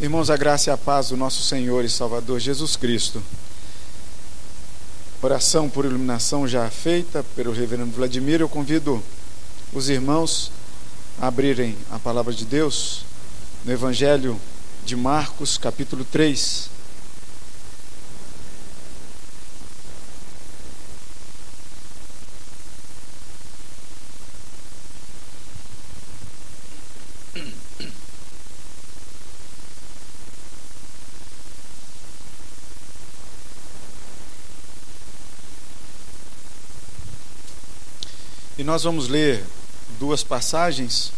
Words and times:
Irmãos, 0.00 0.30
a 0.30 0.36
graça 0.36 0.70
e 0.70 0.72
a 0.72 0.76
paz 0.76 1.08
do 1.08 1.16
nosso 1.16 1.42
Senhor 1.42 1.84
e 1.84 1.88
Salvador 1.88 2.38
Jesus 2.38 2.76
Cristo. 2.76 3.20
Oração 5.20 5.68
por 5.68 5.84
iluminação 5.84 6.46
já 6.46 6.70
feita 6.70 7.24
pelo 7.34 7.50
reverendo 7.50 7.90
Vladimir. 7.90 8.40
Eu 8.40 8.48
convido 8.48 9.02
os 9.72 9.88
irmãos 9.88 10.52
a 11.20 11.26
abrirem 11.26 11.76
a 11.90 11.98
palavra 11.98 12.32
de 12.32 12.44
Deus 12.44 13.04
no 13.64 13.72
Evangelho 13.72 14.40
de 14.84 14.94
Marcos, 14.94 15.58
capítulo 15.58 16.04
3. 16.04 16.70
E 38.57 38.57
nós 38.68 38.82
vamos 38.82 39.08
ler 39.08 39.42
duas 39.98 40.22
passagens, 40.22 41.10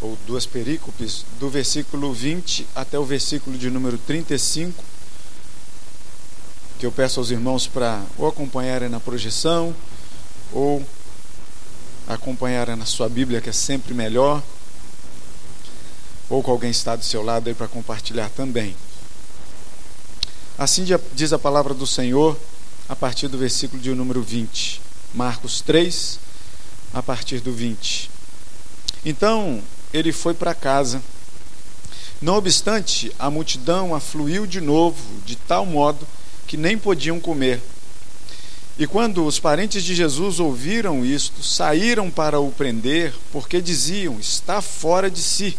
ou 0.00 0.16
duas 0.28 0.46
perícopes, 0.46 1.26
do 1.40 1.50
versículo 1.50 2.12
20 2.12 2.68
até 2.72 2.96
o 3.00 3.04
versículo 3.04 3.58
de 3.58 3.68
número 3.68 3.98
35, 3.98 4.80
que 6.78 6.86
eu 6.86 6.92
peço 6.92 7.18
aos 7.18 7.32
irmãos 7.32 7.66
para 7.66 8.00
ou 8.16 8.28
acompanharem 8.28 8.88
na 8.88 9.00
projeção, 9.00 9.74
ou 10.52 10.86
acompanharem 12.06 12.76
na 12.76 12.86
sua 12.86 13.08
Bíblia, 13.08 13.40
que 13.40 13.50
é 13.50 13.52
sempre 13.52 13.92
melhor, 13.92 14.40
ou 16.30 16.44
com 16.44 16.52
alguém 16.52 16.70
está 16.70 16.94
do 16.94 17.04
seu 17.04 17.24
lado 17.24 17.48
aí 17.48 17.54
para 17.54 17.66
compartilhar 17.66 18.30
também. 18.30 18.76
Assim 20.56 20.86
diz 21.12 21.32
a 21.32 21.40
palavra 21.40 21.74
do 21.74 21.88
Senhor, 21.88 22.38
a 22.88 22.94
partir 22.94 23.26
do 23.26 23.36
versículo 23.36 23.82
de 23.82 23.92
número 23.92 24.22
20. 24.22 24.91
Marcos 25.14 25.60
3, 25.60 26.18
a 26.92 27.02
partir 27.02 27.40
do 27.40 27.52
20. 27.52 28.10
Então 29.04 29.62
ele 29.92 30.12
foi 30.12 30.34
para 30.34 30.54
casa. 30.54 31.02
Não 32.20 32.36
obstante, 32.36 33.12
a 33.18 33.30
multidão 33.30 33.94
afluiu 33.94 34.46
de 34.46 34.60
novo, 34.60 35.02
de 35.24 35.36
tal 35.36 35.66
modo 35.66 36.06
que 36.46 36.56
nem 36.56 36.78
podiam 36.78 37.18
comer. 37.18 37.60
E 38.78 38.86
quando 38.86 39.26
os 39.26 39.38
parentes 39.38 39.84
de 39.84 39.94
Jesus 39.94 40.40
ouviram 40.40 41.04
isto, 41.04 41.42
saíram 41.42 42.10
para 42.10 42.40
o 42.40 42.50
prender, 42.50 43.12
porque 43.30 43.60
diziam: 43.60 44.18
está 44.18 44.62
fora 44.62 45.10
de 45.10 45.20
si. 45.20 45.56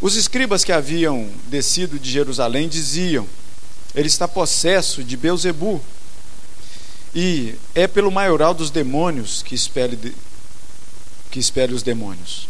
Os 0.00 0.14
escribas 0.16 0.62
que 0.62 0.72
haviam 0.72 1.28
descido 1.48 1.98
de 1.98 2.10
Jerusalém 2.10 2.68
diziam: 2.68 3.26
ele 3.94 4.08
está 4.08 4.28
possesso 4.28 5.02
de 5.02 5.16
Beuzebu, 5.16 5.80
e 7.14 7.54
é 7.74 7.86
pelo 7.86 8.10
maioral 8.10 8.52
dos 8.52 8.70
demônios 8.70 9.42
que 9.42 9.54
espere, 9.54 10.14
que 11.30 11.38
espere 11.38 11.72
os 11.72 11.82
demônios. 11.82 12.48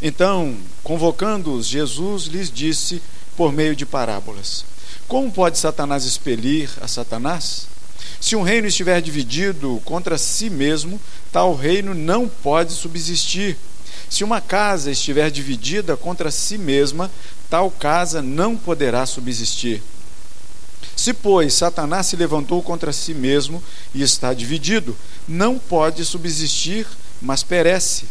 Então, 0.00 0.56
convocando-os, 0.82 1.66
Jesus 1.66 2.24
lhes 2.24 2.50
disse 2.50 3.02
por 3.36 3.52
meio 3.52 3.76
de 3.76 3.84
parábolas: 3.84 4.64
Como 5.06 5.30
pode 5.30 5.58
Satanás 5.58 6.04
expelir 6.04 6.70
a 6.80 6.88
Satanás? 6.88 7.66
Se 8.20 8.34
um 8.34 8.42
reino 8.42 8.66
estiver 8.66 9.00
dividido 9.00 9.80
contra 9.84 10.16
si 10.16 10.48
mesmo, 10.48 11.00
tal 11.30 11.54
reino 11.54 11.94
não 11.94 12.28
pode 12.28 12.72
subsistir. 12.72 13.56
Se 14.08 14.24
uma 14.24 14.40
casa 14.40 14.90
estiver 14.90 15.30
dividida 15.30 15.96
contra 15.96 16.30
si 16.30 16.58
mesma, 16.58 17.10
tal 17.48 17.70
casa 17.70 18.22
não 18.22 18.56
poderá 18.56 19.06
subsistir. 19.06 19.82
Se, 20.94 21.12
pois, 21.12 21.54
Satanás 21.54 22.06
se 22.06 22.16
levantou 22.16 22.62
contra 22.62 22.92
si 22.92 23.14
mesmo 23.14 23.62
e 23.94 24.02
está 24.02 24.32
dividido, 24.34 24.96
não 25.26 25.58
pode 25.58 26.04
subsistir, 26.04 26.86
mas 27.20 27.42
perece. 27.42 28.04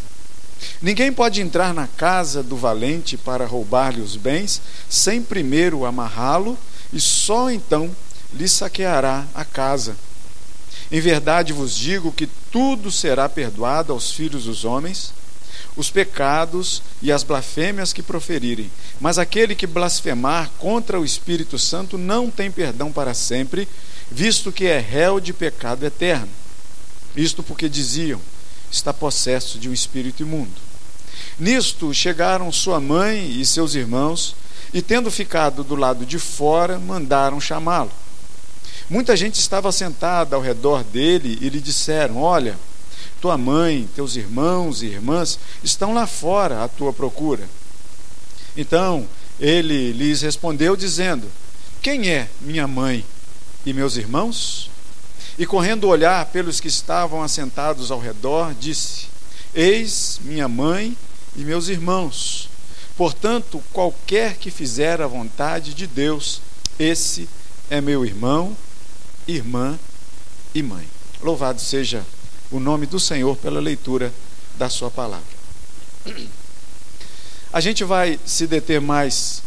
Ninguém 0.81 1.11
pode 1.11 1.41
entrar 1.41 1.73
na 1.73 1.87
casa 1.87 2.43
do 2.43 2.55
valente 2.55 3.17
para 3.17 3.45
roubar-lhe 3.45 4.01
os 4.01 4.15
bens, 4.15 4.61
sem 4.89 5.21
primeiro 5.21 5.85
amarrá-lo, 5.85 6.57
e 6.93 6.99
só 6.99 7.49
então 7.49 7.89
lhe 8.33 8.47
saqueará 8.47 9.25
a 9.33 9.43
casa. 9.45 9.95
Em 10.91 10.99
verdade 10.99 11.53
vos 11.53 11.75
digo 11.75 12.11
que 12.11 12.27
tudo 12.51 12.91
será 12.91 13.29
perdoado 13.29 13.93
aos 13.93 14.11
filhos 14.11 14.45
dos 14.45 14.65
homens, 14.65 15.13
os 15.75 15.89
pecados 15.89 16.81
e 17.01 17.11
as 17.11 17.23
blasfêmias 17.23 17.93
que 17.93 18.03
proferirem. 18.03 18.69
Mas 18.99 19.17
aquele 19.17 19.55
que 19.55 19.67
blasfemar 19.67 20.49
contra 20.57 20.99
o 20.99 21.05
Espírito 21.05 21.57
Santo 21.57 21.97
não 21.97 22.29
tem 22.29 22.51
perdão 22.51 22.91
para 22.91 23.13
sempre, 23.13 23.67
visto 24.09 24.51
que 24.51 24.65
é 24.65 24.79
réu 24.79 25.19
de 25.19 25.33
pecado 25.33 25.85
eterno. 25.85 26.29
Isto 27.15 27.41
porque 27.41 27.67
diziam: 27.69 28.19
está 28.71 28.93
possesso 28.93 29.59
de 29.59 29.69
um 29.69 29.73
espírito 29.73 30.21
imundo. 30.21 30.71
Nisto 31.39 31.93
chegaram 31.93 32.51
sua 32.51 32.79
mãe 32.79 33.39
e 33.39 33.45
seus 33.45 33.75
irmãos, 33.75 34.35
e 34.73 34.81
tendo 34.81 35.11
ficado 35.11 35.63
do 35.63 35.75
lado 35.75 36.05
de 36.05 36.17
fora, 36.19 36.79
mandaram 36.79 37.39
chamá-lo. 37.39 37.91
Muita 38.89 39.15
gente 39.15 39.35
estava 39.35 39.71
sentada 39.71 40.35
ao 40.35 40.41
redor 40.41 40.83
dele 40.83 41.37
e 41.41 41.49
lhe 41.49 41.59
disseram: 41.59 42.17
Olha, 42.17 42.57
tua 43.21 43.37
mãe, 43.37 43.87
teus 43.95 44.15
irmãos 44.15 44.81
e 44.81 44.87
irmãs 44.87 45.39
estão 45.63 45.93
lá 45.93 46.07
fora 46.07 46.63
à 46.63 46.67
tua 46.67 46.91
procura. 46.91 47.47
Então 48.57 49.07
ele 49.39 49.93
lhes 49.93 50.21
respondeu, 50.21 50.75
dizendo: 50.75 51.27
Quem 51.81 52.09
é 52.09 52.27
minha 52.41 52.67
mãe 52.67 53.05
e 53.65 53.71
meus 53.71 53.95
irmãos? 53.95 54.69
E 55.37 55.45
correndo 55.45 55.87
olhar 55.87 56.25
pelos 56.25 56.59
que 56.59 56.67
estavam 56.67 57.21
assentados 57.21 57.91
ao 57.91 57.99
redor, 57.99 58.53
disse: 58.59 59.07
Eis 59.53 60.19
minha 60.23 60.47
mãe 60.47 60.97
e 61.35 61.45
meus 61.45 61.69
irmãos. 61.69 62.49
Portanto, 62.97 63.63
qualquer 63.71 64.35
que 64.35 64.51
fizer 64.51 64.99
a 64.99 65.07
vontade 65.07 65.73
de 65.73 65.87
Deus, 65.87 66.41
esse 66.77 67.29
é 67.69 67.79
meu 67.79 68.05
irmão, 68.05 68.55
irmã 69.27 69.79
e 70.53 70.61
mãe. 70.61 70.87
Louvado 71.21 71.61
seja 71.61 72.03
o 72.51 72.59
nome 72.59 72.85
do 72.85 72.99
Senhor 72.99 73.35
pela 73.37 73.59
leitura 73.59 74.13
da 74.57 74.69
Sua 74.69 74.91
palavra. 74.91 75.25
A 77.53 77.59
gente 77.59 77.83
vai 77.83 78.19
se 78.25 78.47
deter 78.47 78.79
mais, 78.79 79.41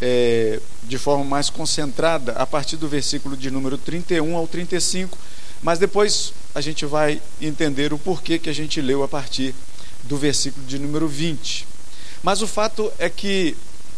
é, 0.00 0.60
de 0.82 0.98
forma 0.98 1.24
mais 1.24 1.50
concentrada, 1.50 2.32
a 2.32 2.46
partir 2.46 2.76
do 2.76 2.88
versículo 2.88 3.36
de 3.36 3.50
número 3.50 3.76
31 3.78 4.36
ao 4.36 4.46
35, 4.46 5.16
mas 5.62 5.78
depois 5.78 6.32
a 6.54 6.60
gente 6.60 6.84
vai 6.84 7.20
entender 7.40 7.92
o 7.92 7.98
porquê 7.98 8.38
que 8.38 8.50
a 8.50 8.52
gente 8.52 8.80
leu 8.80 9.02
a 9.02 9.08
partir 9.08 9.54
do 10.02 10.16
versículo 10.16 10.64
de 10.66 10.78
número 10.78 11.08
20. 11.08 11.66
Mas 12.22 12.42
o 12.42 12.46
fato 12.46 12.92
é 12.98 13.08
que 13.08 13.56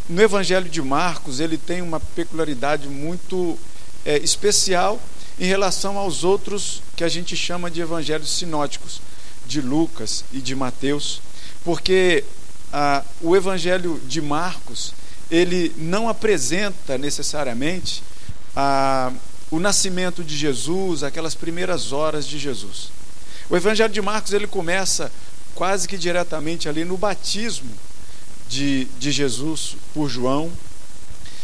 no 0.08 0.22
Evangelho 0.22 0.68
de 0.68 0.80
Marcos 0.80 1.40
ele 1.40 1.58
tem 1.58 1.82
uma 1.82 2.00
peculiaridade 2.00 2.88
muito 2.88 3.58
é, 4.04 4.16
especial 4.18 5.00
em 5.38 5.46
relação 5.46 5.96
aos 5.96 6.24
outros 6.24 6.82
que 6.96 7.04
a 7.04 7.08
gente 7.08 7.36
chama 7.36 7.70
de 7.70 7.80
evangelhos 7.80 8.30
sinóticos, 8.30 9.00
de 9.46 9.60
Lucas 9.60 10.24
e 10.32 10.40
de 10.40 10.54
Mateus, 10.54 11.22
porque 11.64 12.24
ah, 12.72 13.04
o 13.20 13.34
evangelho 13.36 14.00
de 14.06 14.20
Marcos 14.20 14.92
ele 15.30 15.72
não 15.76 16.08
apresenta 16.08 16.98
necessariamente 16.98 18.02
ah, 18.54 19.12
o 19.50 19.58
nascimento 19.58 20.22
de 20.22 20.36
Jesus, 20.36 21.02
aquelas 21.02 21.34
primeiras 21.34 21.92
horas 21.92 22.26
de 22.26 22.38
Jesus. 22.38 22.90
O 23.48 23.56
evangelho 23.56 23.92
de 23.92 24.02
Marcos 24.02 24.32
ele 24.32 24.46
começa 24.46 25.10
quase 25.54 25.88
que 25.88 25.96
diretamente 25.96 26.68
ali 26.68 26.84
no 26.84 26.96
batismo 26.96 27.70
de, 28.48 28.84
de 28.98 29.10
Jesus 29.10 29.76
por 29.94 30.08
João, 30.08 30.52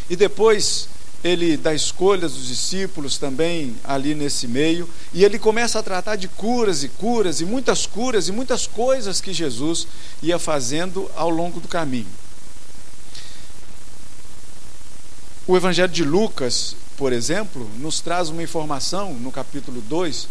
e 0.09 0.17
depois 0.17 0.89
ele 1.25 1.57
dá 1.57 1.73
escolhas 1.73 2.35
dos 2.35 2.47
discípulos 2.47 3.17
também 3.17 3.75
ali 3.83 4.15
nesse 4.15 4.47
meio, 4.47 4.87
e 5.11 5.25
ele 5.25 5.39
começa 5.39 5.79
a 5.79 5.83
tratar 5.83 6.17
de 6.17 6.29
curas 6.29 6.85
e 6.85 6.89
curas, 6.91 7.41
e 7.41 7.47
muitas 7.47 7.87
curas 7.87 8.29
e 8.29 8.33
muitas 8.33 8.67
coisas 8.67 9.23
que 9.23 9.33
Jesus 9.33 9.87
ia 10.23 10.39
fazendo 10.39 11.11
ao 11.17 11.31
longo 11.31 11.61
do 11.61 11.67
caminho. 11.67 12.07
O 15.47 15.57
Evangelho 15.57 15.93
de 15.93 16.05
Lucas, 16.05 16.77
por 16.97 17.11
exemplo, 17.11 17.71
nos 17.79 18.01
traz 18.01 18.29
uma 18.29 18.43
informação 18.43 19.15
no 19.15 19.33
capítulo 19.33 19.81
2 19.81 20.29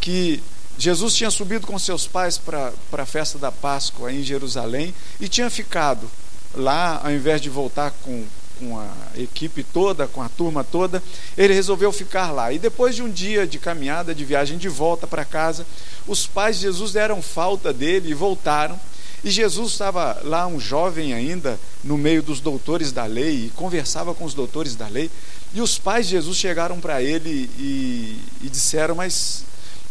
que 0.00 0.42
Jesus 0.78 1.14
tinha 1.14 1.30
subido 1.30 1.66
com 1.66 1.78
seus 1.78 2.06
pais 2.06 2.38
para 2.38 2.72
a 2.92 3.06
festa 3.06 3.38
da 3.38 3.52
Páscoa 3.52 4.10
em 4.10 4.22
Jerusalém 4.22 4.94
e 5.20 5.28
tinha 5.28 5.50
ficado 5.50 6.10
lá, 6.54 7.00
ao 7.04 7.12
invés 7.12 7.42
de 7.42 7.50
voltar 7.50 7.90
com 8.02 8.24
com 8.60 8.78
a 8.78 8.88
equipe 9.16 9.64
toda, 9.64 10.06
com 10.06 10.22
a 10.22 10.28
turma 10.28 10.62
toda, 10.62 11.02
ele 11.36 11.54
resolveu 11.54 11.90
ficar 11.90 12.30
lá. 12.30 12.52
E 12.52 12.58
depois 12.58 12.94
de 12.94 13.02
um 13.02 13.10
dia 13.10 13.46
de 13.46 13.58
caminhada, 13.58 14.14
de 14.14 14.24
viagem 14.24 14.58
de 14.58 14.68
volta 14.68 15.06
para 15.06 15.24
casa, 15.24 15.66
os 16.06 16.26
pais 16.26 16.56
de 16.56 16.62
Jesus 16.62 16.92
deram 16.92 17.22
falta 17.22 17.72
dele 17.72 18.10
e 18.10 18.14
voltaram. 18.14 18.78
E 19.22 19.30
Jesus 19.30 19.72
estava 19.72 20.20
lá, 20.24 20.46
um 20.46 20.58
jovem 20.58 21.12
ainda, 21.12 21.58
no 21.82 21.98
meio 21.98 22.22
dos 22.22 22.40
doutores 22.40 22.90
da 22.92 23.04
lei, 23.04 23.46
e 23.46 23.50
conversava 23.50 24.14
com 24.14 24.24
os 24.24 24.32
doutores 24.32 24.74
da 24.74 24.88
lei. 24.88 25.10
E 25.52 25.60
os 25.60 25.78
pais 25.78 26.06
de 26.06 26.12
Jesus 26.12 26.36
chegaram 26.36 26.80
para 26.80 27.02
ele 27.02 27.50
e, 27.58 28.18
e, 28.42 28.48
disseram: 28.48 28.94
Mas 28.94 29.44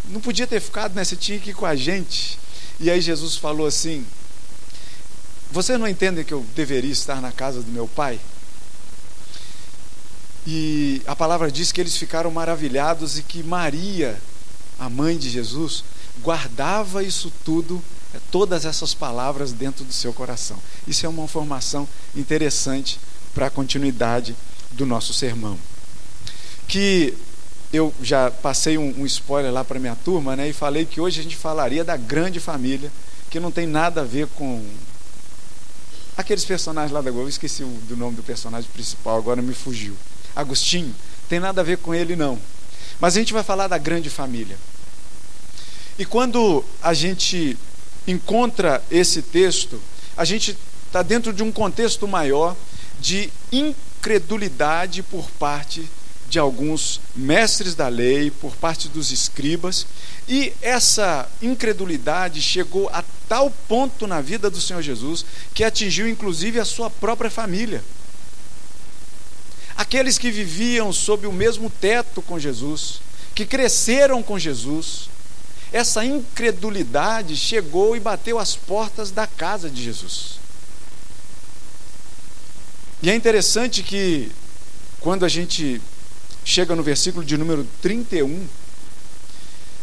não 0.05 0.19
podia 0.19 0.47
ter 0.47 0.59
ficado, 0.59 0.95
né? 0.95 1.03
Você 1.03 1.15
tinha 1.15 1.39
que 1.39 1.51
ir 1.51 1.53
com 1.53 1.65
a 1.65 1.75
gente. 1.75 2.39
E 2.79 2.89
aí 2.89 3.01
Jesus 3.01 3.35
falou 3.35 3.67
assim: 3.67 4.03
Vocês 5.51 5.79
não 5.79 5.87
entendem 5.87 6.23
que 6.23 6.33
eu 6.33 6.43
deveria 6.55 6.91
estar 6.91 7.21
na 7.21 7.31
casa 7.31 7.61
do 7.61 7.71
meu 7.71 7.87
pai? 7.87 8.19
E 10.51 11.03
a 11.05 11.15
palavra 11.15 11.51
diz 11.51 11.71
que 11.71 11.79
eles 11.79 11.95
ficaram 11.95 12.31
maravilhados 12.31 13.19
e 13.19 13.21
que 13.21 13.43
Maria, 13.43 14.19
a 14.79 14.89
mãe 14.89 15.15
de 15.15 15.29
Jesus, 15.29 15.83
guardava 16.23 17.03
isso 17.03 17.31
tudo, 17.45 17.79
é, 18.15 18.17
todas 18.31 18.65
essas 18.65 18.95
palavras 18.95 19.51
dentro 19.51 19.85
do 19.85 19.93
seu 19.93 20.11
coração. 20.11 20.57
Isso 20.87 21.05
é 21.05 21.09
uma 21.09 21.23
informação 21.23 21.87
interessante 22.15 22.99
para 23.31 23.45
a 23.45 23.49
continuidade 23.51 24.35
do 24.71 24.87
nosso 24.87 25.13
sermão. 25.13 25.55
Que 26.67 27.13
eu 27.71 27.93
já 28.01 28.31
passei 28.31 28.75
um, 28.75 29.01
um 29.01 29.05
spoiler 29.05 29.53
lá 29.53 29.63
para 29.63 29.79
minha 29.79 29.95
turma, 29.97 30.35
né, 30.35 30.49
e 30.49 30.53
falei 30.53 30.83
que 30.83 30.99
hoje 30.99 31.19
a 31.19 31.23
gente 31.23 31.37
falaria 31.37 31.83
da 31.83 31.95
grande 31.95 32.39
família, 32.39 32.91
que 33.29 33.39
não 33.39 33.51
tem 33.51 33.67
nada 33.67 34.01
a 34.01 34.03
ver 34.03 34.25
com 34.29 34.65
aqueles 36.17 36.43
personagens 36.43 36.91
lá 36.91 37.01
da 37.01 37.11
Globo. 37.11 37.29
Esqueci 37.29 37.61
o, 37.61 37.67
do 37.87 37.95
nome 37.95 38.15
do 38.15 38.23
personagem 38.23 38.67
principal, 38.71 39.19
agora 39.19 39.43
me 39.43 39.53
fugiu. 39.53 39.95
Agostinho, 40.35 40.95
tem 41.27 41.39
nada 41.39 41.61
a 41.61 41.63
ver 41.63 41.77
com 41.77 41.93
ele 41.93 42.15
não. 42.15 42.39
Mas 42.99 43.15
a 43.15 43.19
gente 43.19 43.33
vai 43.33 43.43
falar 43.43 43.67
da 43.67 43.77
grande 43.77 44.09
família. 44.09 44.57
E 45.97 46.05
quando 46.05 46.63
a 46.81 46.93
gente 46.93 47.57
encontra 48.07 48.83
esse 48.89 49.21
texto, 49.21 49.81
a 50.15 50.25
gente 50.25 50.57
está 50.87 51.03
dentro 51.03 51.31
de 51.31 51.43
um 51.43 51.51
contexto 51.51 52.07
maior 52.07 52.55
de 52.99 53.29
incredulidade 53.51 55.03
por 55.03 55.29
parte 55.31 55.87
de 56.29 56.37
alguns 56.37 57.01
mestres 57.15 57.73
da 57.73 57.87
lei, 57.87 58.29
por 58.29 58.55
parte 58.55 58.87
dos 58.87 59.11
escribas, 59.11 59.87
e 60.27 60.53
essa 60.61 61.27
incredulidade 61.41 62.41
chegou 62.41 62.87
a 62.89 63.03
tal 63.27 63.49
ponto 63.67 64.05
na 64.05 64.21
vida 64.21 64.49
do 64.49 64.61
Senhor 64.61 64.81
Jesus 64.81 65.25
que 65.53 65.63
atingiu 65.63 66.07
inclusive 66.07 66.59
a 66.59 66.65
sua 66.65 66.89
própria 66.89 67.31
família. 67.31 67.83
Aqueles 69.79 70.17
que 70.17 70.29
viviam 70.29 70.91
sob 70.91 71.25
o 71.25 71.31
mesmo 71.31 71.69
teto 71.69 72.21
com 72.21 72.37
Jesus, 72.37 72.99
que 73.33 73.45
cresceram 73.45 74.21
com 74.21 74.37
Jesus, 74.37 75.09
essa 75.71 76.03
incredulidade 76.03 77.37
chegou 77.37 77.95
e 77.95 77.99
bateu 78.01 78.37
as 78.37 78.57
portas 78.57 79.09
da 79.09 79.25
casa 79.25 79.69
de 79.69 79.81
Jesus. 79.81 80.37
E 83.01 83.09
é 83.09 83.15
interessante 83.15 83.81
que, 83.81 84.29
quando 84.99 85.23
a 85.23 85.29
gente 85.29 85.81
chega 86.43 86.75
no 86.75 86.83
versículo 86.83 87.23
de 87.23 87.37
número 87.37 87.65
31, 87.81 88.45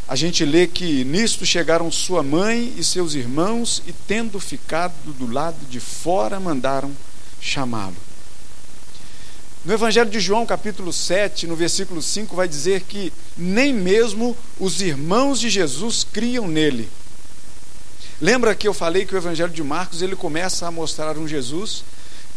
a 0.06 0.14
gente 0.14 0.44
lê 0.44 0.66
que 0.66 1.04
nisto 1.04 1.46
chegaram 1.46 1.90
sua 1.90 2.22
mãe 2.22 2.74
e 2.76 2.84
seus 2.84 3.14
irmãos, 3.14 3.82
e 3.86 3.94
tendo 3.94 4.38
ficado 4.38 5.14
do 5.14 5.26
lado 5.26 5.64
de 5.70 5.80
fora, 5.80 6.38
mandaram 6.38 6.94
chamá-lo. 7.40 8.05
No 9.66 9.74
Evangelho 9.74 10.08
de 10.08 10.20
João, 10.20 10.46
capítulo 10.46 10.92
7, 10.92 11.48
no 11.48 11.56
versículo 11.56 12.00
5, 12.00 12.36
vai 12.36 12.46
dizer 12.46 12.82
que 12.82 13.12
nem 13.36 13.74
mesmo 13.74 14.36
os 14.60 14.80
irmãos 14.80 15.40
de 15.40 15.50
Jesus 15.50 16.04
criam 16.04 16.46
nele. 16.46 16.88
Lembra 18.20 18.54
que 18.54 18.68
eu 18.68 18.72
falei 18.72 19.04
que 19.04 19.12
o 19.12 19.18
Evangelho 19.18 19.50
de 19.50 19.64
Marcos 19.64 20.02
ele 20.02 20.14
começa 20.14 20.68
a 20.68 20.70
mostrar 20.70 21.18
um 21.18 21.26
Jesus 21.26 21.82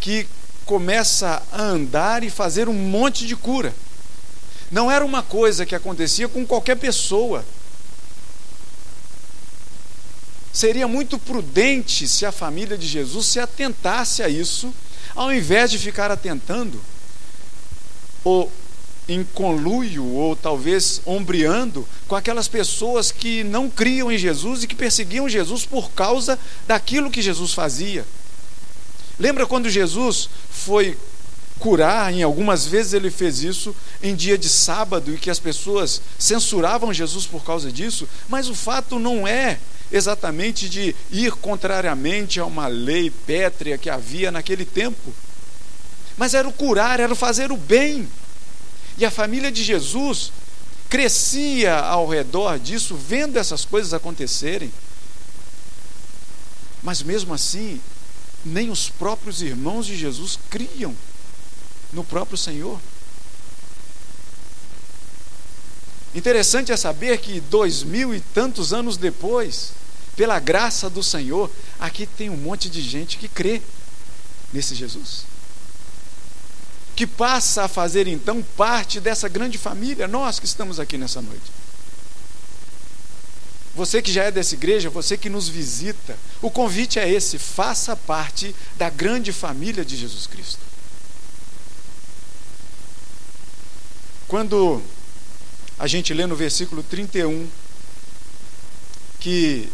que 0.01 0.27
começa 0.65 1.43
a 1.51 1.61
andar 1.61 2.23
e 2.23 2.31
fazer 2.31 2.67
um 2.67 2.73
monte 2.73 3.27
de 3.27 3.35
cura. 3.35 3.75
Não 4.71 4.89
era 4.89 5.05
uma 5.05 5.21
coisa 5.21 5.67
que 5.67 5.75
acontecia 5.75 6.27
com 6.27 6.43
qualquer 6.47 6.77
pessoa. 6.77 7.45
Seria 10.51 10.87
muito 10.87 11.19
prudente 11.19 12.07
se 12.07 12.25
a 12.25 12.31
família 12.31 12.75
de 12.75 12.87
Jesus 12.87 13.27
se 13.27 13.39
atentasse 13.39 14.23
a 14.23 14.29
isso, 14.29 14.73
ao 15.15 15.31
invés 15.31 15.69
de 15.69 15.77
ficar 15.77 16.09
atentando 16.09 16.81
ou 18.29 18.51
em 19.07 19.23
conluio, 19.23 20.05
ou 20.05 20.35
talvez 20.35 21.01
ombreando 21.03 21.87
com 22.07 22.15
aquelas 22.15 22.47
pessoas 22.47 23.11
que 23.11 23.43
não 23.43 23.67
criam 23.67 24.11
em 24.11 24.17
Jesus 24.17 24.61
e 24.61 24.67
que 24.67 24.75
perseguiam 24.75 25.27
Jesus 25.27 25.65
por 25.65 25.89
causa 25.91 26.37
daquilo 26.67 27.09
que 27.09 27.21
Jesus 27.21 27.53
fazia. 27.53 28.05
Lembra 29.17 29.47
quando 29.47 29.67
Jesus 29.67 30.29
foi 30.51 30.95
curar, 31.57 32.13
em 32.13 32.21
algumas 32.21 32.67
vezes 32.67 32.93
ele 32.93 33.09
fez 33.09 33.43
isso 33.43 33.75
em 34.01 34.15
dia 34.15 34.37
de 34.37 34.47
sábado 34.47 35.13
e 35.13 35.17
que 35.17 35.29
as 35.29 35.39
pessoas 35.39 36.01
censuravam 36.17 36.93
Jesus 36.93 37.25
por 37.25 37.43
causa 37.43 37.71
disso, 37.71 38.07
mas 38.29 38.47
o 38.47 38.55
fato 38.55 38.99
não 38.99 39.27
é 39.27 39.59
exatamente 39.91 40.69
de 40.69 40.95
ir 41.11 41.31
contrariamente 41.31 42.39
a 42.39 42.45
uma 42.45 42.67
lei 42.67 43.09
pétrea 43.09 43.77
que 43.77 43.89
havia 43.89 44.31
naquele 44.31 44.63
tempo 44.63 45.13
mas 46.19 46.33
era 46.33 46.45
o 46.45 46.51
curar, 46.51 47.00
era 47.00 47.13
o 47.13 47.16
fazer 47.16 47.50
o 47.50 47.56
bem. 47.56 48.06
E 48.98 49.06
a 49.06 49.10
família 49.10 49.50
de 49.50 49.63
Jesus 49.63 50.33
crescia 50.89 51.80
ao 51.80 52.06
redor 52.10 52.60
disso, 52.60 52.94
vendo 52.94 53.38
essas 53.38 53.63
coisas 53.63 53.94
acontecerem. 53.94 54.69
Mas 56.83 57.01
mesmo 57.01 57.33
assim, 57.33 57.80
nem 58.44 58.69
os 58.69 58.89
próprios 58.89 59.42
irmãos 59.42 59.86
de 59.86 59.95
Jesus 59.95 60.38
criam 60.50 60.94
no 61.94 62.04
próprio 62.04 62.38
Senhor. 62.38 62.77
Interessante 66.13 66.74
é 66.74 66.75
saber 66.75 67.19
que 67.19 67.39
dois 67.39 67.81
mil 67.81 68.13
e 68.13 68.19
tantos 68.19 68.74
anos 68.74 68.98
depois, 68.98 69.72
pela 70.18 70.38
graça 70.38 70.89
do 70.89 71.01
Senhor, 71.01 71.50
aqui 71.80 72.06
tem 72.06 72.30
um 72.30 72.36
monte 72.36 72.69
de 72.69 72.81
gente 72.81 73.18
que 73.18 73.30
crê 73.30 73.62
nesse 74.51 74.75
Jesus 74.75 75.30
que 77.00 77.07
passa 77.07 77.63
a 77.63 77.68
fazer 77.69 78.10
então 78.10 78.44
parte 78.57 79.00
dessa 79.00 79.30
grande 79.30 79.57
família, 79.57 80.06
nós 80.06 80.38
que 80.38 80.46
estamos 80.46 80.81
aqui 80.81 80.98
nessa 80.98 81.22
noite. 81.22 81.50
Você 83.74 84.01
que 84.01 84.12
já 84.12 84.25
é 84.25 84.31
dessa 84.31 84.54
igreja, 84.54 84.90
você 84.90 85.18
que 85.18 85.30
nos 85.30 85.48
visita, 85.48 86.18
o 86.42 86.51
convite 86.51 87.00
é 87.00 87.10
esse: 87.10 87.40
faça 87.40 87.96
parte 87.96 88.54
da 88.75 88.90
grande 88.90 89.31
família 89.31 89.86
de 89.86 89.96
Jesus 89.96 90.28
Cristo. 90.28 90.60
Quando 94.27 94.84
a 95.79 95.88
gente 95.88 96.13
lê 96.13 96.25
no 96.25 96.36
versículo 96.36 96.84
31 96.84 97.48
que 99.22 99.70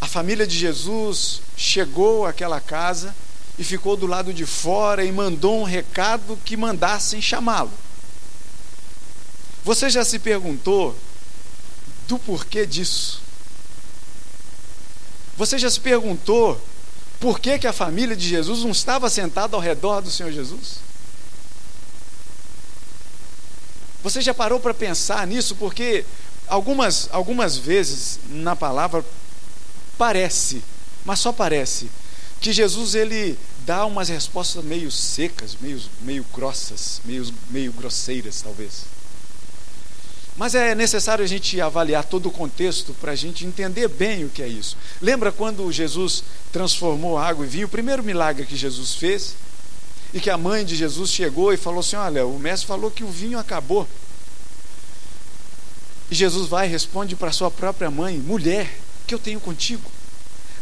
a 0.00 0.06
família 0.06 0.46
de 0.46 0.56
Jesus 0.56 1.42
chegou 1.56 2.24
àquela 2.24 2.60
casa 2.60 3.12
e 3.58 3.64
ficou 3.64 3.96
do 3.96 4.06
lado 4.06 4.32
de 4.32 4.44
fora 4.44 5.04
e 5.04 5.12
mandou 5.12 5.60
um 5.60 5.64
recado 5.64 6.38
que 6.44 6.56
mandassem 6.56 7.22
chamá-lo. 7.22 7.72
Você 9.64 9.88
já 9.88 10.04
se 10.04 10.18
perguntou 10.18 10.96
do 12.08 12.18
porquê 12.18 12.66
disso? 12.66 13.22
Você 15.36 15.58
já 15.58 15.70
se 15.70 15.80
perguntou 15.80 16.60
por 17.18 17.40
que, 17.40 17.58
que 17.58 17.66
a 17.66 17.72
família 17.72 18.14
de 18.14 18.28
Jesus 18.28 18.62
não 18.62 18.70
estava 18.70 19.08
sentada 19.08 19.56
ao 19.56 19.62
redor 19.62 20.00
do 20.00 20.10
Senhor 20.10 20.30
Jesus? 20.30 20.76
Você 24.02 24.20
já 24.20 24.34
parou 24.34 24.60
para 24.60 24.74
pensar 24.74 25.26
nisso? 25.26 25.56
Porque 25.56 26.04
algumas, 26.46 27.08
algumas 27.10 27.56
vezes 27.56 28.20
na 28.28 28.54
palavra 28.54 29.02
parece, 29.96 30.62
mas 31.04 31.20
só 31.20 31.32
parece, 31.32 31.88
que 32.44 32.52
Jesus 32.52 32.94
ele 32.94 33.38
dá 33.64 33.86
umas 33.86 34.10
respostas 34.10 34.62
meio 34.62 34.90
secas, 34.90 35.56
meio, 35.62 35.80
meio 36.02 36.26
grossas, 36.30 37.00
meio, 37.02 37.26
meio 37.48 37.72
grosseiras, 37.72 38.42
talvez. 38.42 38.84
Mas 40.36 40.54
é 40.54 40.74
necessário 40.74 41.24
a 41.24 41.26
gente 41.26 41.58
avaliar 41.58 42.04
todo 42.04 42.26
o 42.26 42.30
contexto 42.30 42.92
para 43.00 43.12
a 43.12 43.16
gente 43.16 43.46
entender 43.46 43.88
bem 43.88 44.26
o 44.26 44.28
que 44.28 44.42
é 44.42 44.46
isso. 44.46 44.76
Lembra 45.00 45.32
quando 45.32 45.72
Jesus 45.72 46.22
transformou 46.52 47.16
água 47.16 47.46
em 47.46 47.48
vinho? 47.48 47.66
O 47.66 47.70
primeiro 47.70 48.02
milagre 48.02 48.44
que 48.44 48.56
Jesus 48.56 48.92
fez, 48.92 49.36
e 50.12 50.20
que 50.20 50.28
a 50.28 50.36
mãe 50.36 50.66
de 50.66 50.76
Jesus 50.76 51.10
chegou 51.10 51.50
e 51.50 51.56
falou 51.56 51.80
assim: 51.80 51.96
Olha, 51.96 52.26
o 52.26 52.38
mestre 52.38 52.68
falou 52.68 52.90
que 52.90 53.04
o 53.04 53.10
vinho 53.10 53.38
acabou. 53.38 53.88
E 56.10 56.14
Jesus 56.14 56.46
vai 56.46 56.66
e 56.66 56.70
responde 56.70 57.16
para 57.16 57.32
sua 57.32 57.50
própria 57.50 57.90
mãe: 57.90 58.18
Mulher, 58.18 58.70
que 59.06 59.14
eu 59.14 59.18
tenho 59.18 59.40
contigo? 59.40 59.93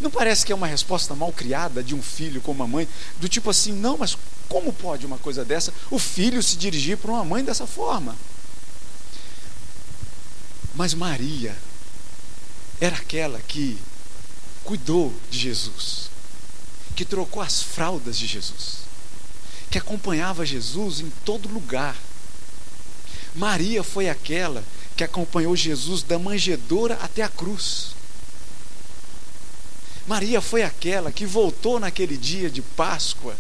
Não 0.03 0.11
parece 0.11 0.45
que 0.45 0.51
é 0.51 0.55
uma 0.55 0.67
resposta 0.67 1.15
mal 1.15 1.33
criada 1.33 1.81
de 1.81 1.95
um 1.95 2.03
filho 2.03 2.41
com 2.41 2.51
uma 2.51 2.67
mãe, 2.67 2.89
do 3.21 3.29
tipo 3.29 3.49
assim, 3.49 3.71
não, 3.73 3.97
mas 3.97 4.19
como 4.49 4.73
pode 4.73 5.07
uma 5.07 5.17
coisa 5.17 5.45
dessa, 5.45 5.73
o 5.91 5.99
filho 5.99 6.43
se 6.43 6.57
dirigir 6.57 6.99
para 6.99 7.13
uma 7.13 7.25
mãe 7.25 7.45
dessa 7.45 7.69
forma? 7.69 8.17
Mas 10.75 10.93
Maria 10.93 11.57
era 12.81 12.97
aquela 12.97 13.41
que 13.41 13.79
cuidou 14.65 15.15
de 15.31 15.39
Jesus, 15.39 16.11
que 16.97 17.05
trocou 17.05 17.41
as 17.41 17.63
fraldas 17.63 18.19
de 18.19 18.27
Jesus, 18.27 18.79
que 19.71 19.79
acompanhava 19.79 20.45
Jesus 20.45 20.99
em 20.99 21.11
todo 21.25 21.49
lugar. 21.49 21.97
Maria 23.37 23.85
foi 23.85 24.09
aquela 24.09 24.65
que 24.97 25.05
acompanhou 25.05 25.55
Jesus 25.55 26.03
da 26.03 26.19
manjedoura 26.19 26.99
até 27.01 27.23
a 27.23 27.29
cruz. 27.29 28.02
Maria 30.07 30.41
foi 30.41 30.63
aquela 30.63 31.13
que 31.13 31.25
voltou 31.25 31.79
naquele 31.79 32.17
dia 32.17 32.51
de 32.51 32.61
Páscoa, 32.61 33.35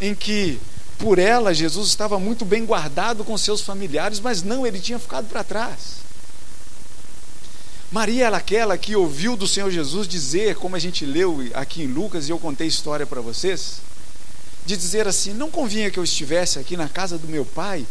em 0.00 0.14
que 0.14 0.58
por 0.98 1.18
ela 1.18 1.54
Jesus 1.54 1.88
estava 1.88 2.18
muito 2.18 2.44
bem 2.44 2.64
guardado 2.64 3.24
com 3.24 3.36
seus 3.36 3.60
familiares, 3.60 4.18
mas 4.18 4.42
não, 4.42 4.66
ele 4.66 4.80
tinha 4.80 4.98
ficado 4.98 5.28
para 5.28 5.44
trás. 5.44 6.06
Maria 7.92 8.26
era 8.26 8.36
aquela 8.36 8.76
que 8.76 8.96
ouviu 8.96 9.36
do 9.36 9.46
Senhor 9.46 9.70
Jesus 9.70 10.08
dizer, 10.08 10.56
como 10.56 10.74
a 10.74 10.78
gente 10.78 11.06
leu 11.06 11.38
aqui 11.54 11.82
em 11.82 11.86
Lucas, 11.86 12.28
e 12.28 12.32
eu 12.32 12.38
contei 12.38 12.66
história 12.66 13.06
para 13.06 13.20
vocês, 13.20 13.80
de 14.64 14.76
dizer 14.76 15.06
assim: 15.06 15.32
não 15.32 15.50
convinha 15.50 15.90
que 15.90 15.98
eu 15.98 16.04
estivesse 16.04 16.58
aqui 16.58 16.76
na 16.76 16.88
casa 16.88 17.16
do 17.16 17.28
meu 17.28 17.44
pai, 17.44 17.86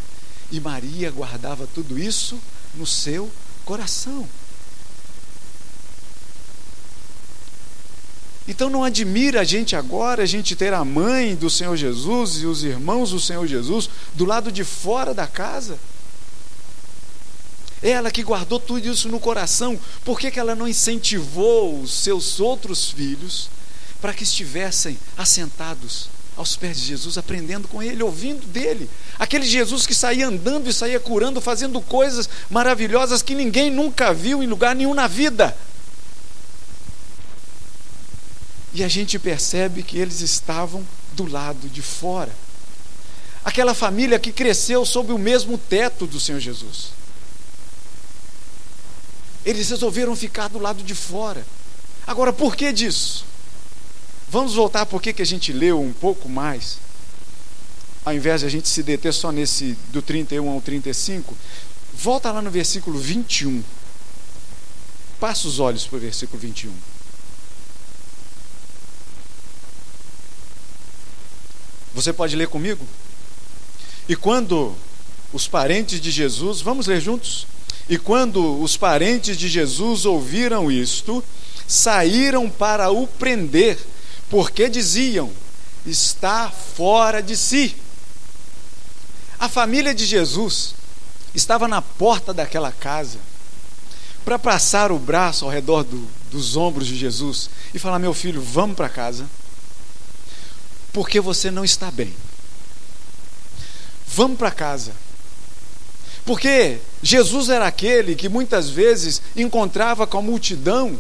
e 0.52 0.60
Maria 0.60 1.10
guardava 1.12 1.68
tudo 1.74 1.98
isso 1.98 2.38
no 2.75 2.86
seu 2.86 3.32
coração. 3.64 4.28
Então 8.48 8.70
não 8.70 8.84
admira 8.84 9.42
a 9.42 9.44
gente 9.44 9.75
agora 9.75 10.24
a 10.24 10.25
gente 10.25 10.56
ter 10.56 10.74
a 10.74 10.86
mãe 10.86 11.36
do 11.36 11.50
Senhor 11.50 11.75
Jesus 11.75 12.42
e 12.42 12.46
os 12.46 12.64
irmãos 12.64 13.10
do 13.10 13.20
Senhor 13.20 13.46
Jesus 13.48 13.90
do 14.14 14.24
lado 14.24 14.52
de 14.52 14.64
fora 14.64 15.14
da 15.14 15.25
casa. 15.25 15.80
Ela 17.82 18.12
que 18.12 18.24
guardou 18.24 18.60
tudo 18.60 18.88
isso 18.88 19.10
no 19.10 19.20
coração, 19.20 19.80
por 20.04 20.20
que, 20.20 20.32
que 20.32 20.40
ela 20.40 20.56
não 20.56 20.68
incentivou 20.68 21.82
os 21.82 21.94
seus 21.94 22.40
outros 22.40 22.92
filhos 22.92 23.50
para 24.00 24.14
que 24.14 24.24
estivessem 24.24 24.98
assentados 25.18 26.10
aos 26.38 26.56
pés 26.56 26.80
de 26.80 26.88
Jesus, 26.88 27.18
aprendendo 27.18 27.68
com 27.68 27.82
ele, 27.82 28.04
ouvindo 28.04 28.46
dele? 28.48 28.90
Aquele 29.20 29.46
Jesus 29.46 29.86
que 29.86 29.94
saía 29.94 30.28
andando 30.28 30.70
e 30.70 30.74
saía 30.74 31.00
curando, 31.00 31.42
fazendo 31.42 31.82
coisas 31.82 32.30
maravilhosas 32.50 33.22
que 33.22 33.36
ninguém 33.36 33.72
nunca 33.72 34.14
viu 34.14 34.42
em 34.42 34.48
lugar 34.48 34.75
nenhum 34.75 34.94
na 34.94 35.08
vida. 35.08 35.56
E 38.75 38.84
a 38.84 38.89
gente 38.89 39.17
percebe 39.17 39.82
que 39.82 39.98
eles 39.98 40.20
estavam 40.20 40.86
do 41.13 41.25
lado 41.25 41.70
de 41.70 41.82
fora. 41.82 42.36
Aquela 43.41 43.74
família 43.74 44.20
que 44.20 44.34
cresceu 44.34 44.86
sob 44.86 45.13
o 45.13 45.17
mesmo 45.17 45.58
teto 45.58 46.05
do 46.05 46.20
Senhor 46.20 46.41
Jesus. 46.41 46.89
Eles 49.46 49.70
resolveram 49.70 50.13
ficar 50.13 50.50
do 50.50 50.60
lado 50.60 50.84
de 50.84 50.94
fora. 50.94 51.46
Agora, 52.05 52.34
por 52.34 52.53
que 52.53 52.74
disso? 52.74 53.24
Vamos 54.27 54.55
voltar 54.55 54.86
por 54.86 55.01
que 55.01 55.22
a 55.22 55.25
gente 55.25 55.53
leu 55.53 55.79
um 55.79 55.94
pouco 55.94 56.27
mais, 56.27 56.77
ao 58.03 58.13
invés 58.13 58.41
de 58.41 58.48
a 58.48 58.50
gente 58.50 58.67
se 58.67 58.84
deter 58.84 59.13
só 59.13 59.32
nesse 59.32 59.77
do 59.94 60.01
31 60.01 60.50
ao 60.50 60.60
35. 60.60 61.34
Volta 61.94 62.29
lá 62.29 62.41
no 62.41 62.51
versículo 62.51 63.00
21. 63.00 63.63
Passa 65.17 65.48
os 65.48 65.60
olhos 65.62 65.88
para 65.88 65.96
o 65.96 66.01
versículo 66.01 66.41
21. 66.41 66.95
Você 71.96 72.12
pode 72.12 72.36
ler 72.36 72.50
comigo? 72.50 72.86
E 74.08 74.18
quando 74.18 74.75
os 75.32 75.48
parentes 75.48 76.00
de 76.02 76.12
Jesus, 76.12 76.60
vamos 76.62 76.88
ler 76.88 77.00
juntos? 77.00 77.48
E 77.88 77.98
quando 77.98 78.62
os 78.62 78.75
parentes 78.75 79.38
de 79.38 79.48
Jesus 79.48 80.06
ouviram 80.06 80.70
isto, 80.70 81.24
saíram 81.66 82.50
para 82.50 82.92
o 82.92 83.08
prender, 83.08 83.80
porque 84.30 84.68
diziam: 84.68 85.32
está 85.86 86.52
fora 86.52 87.24
de 87.24 87.38
si. 87.38 87.74
A 89.40 89.48
família 89.48 89.96
de 89.96 90.06
Jesus 90.06 90.75
estava 91.34 91.66
na 91.68 91.82
porta 91.82 92.34
daquela 92.34 92.74
casa 92.74 93.20
para 94.25 94.38
passar 94.38 94.92
o 94.92 95.00
braço 95.00 95.46
ao 95.46 95.52
redor 95.52 95.84
do, 95.84 96.06
dos 96.30 96.58
ombros 96.58 96.88
de 96.88 96.98
Jesus 96.98 97.50
e 97.74 97.80
falar: 97.80 98.00
Meu 98.00 98.14
filho, 98.14 98.42
vamos 98.42 98.75
para 98.75 98.90
casa 98.90 99.25
porque 100.96 101.20
você 101.20 101.52
não 101.52 101.66
está 101.66 101.92
bem. 101.92 102.14
Vamos 104.08 104.38
para 104.38 104.50
casa. 104.50 104.94
Porque 106.24 106.78
Jesus 107.04 107.50
era 107.50 107.68
aquele 107.68 108.16
que 108.16 108.30
muitas 108.30 108.70
vezes 108.70 109.22
encontrava 109.36 110.08
com 110.08 110.20
a 110.20 110.22
multidão. 110.22 110.98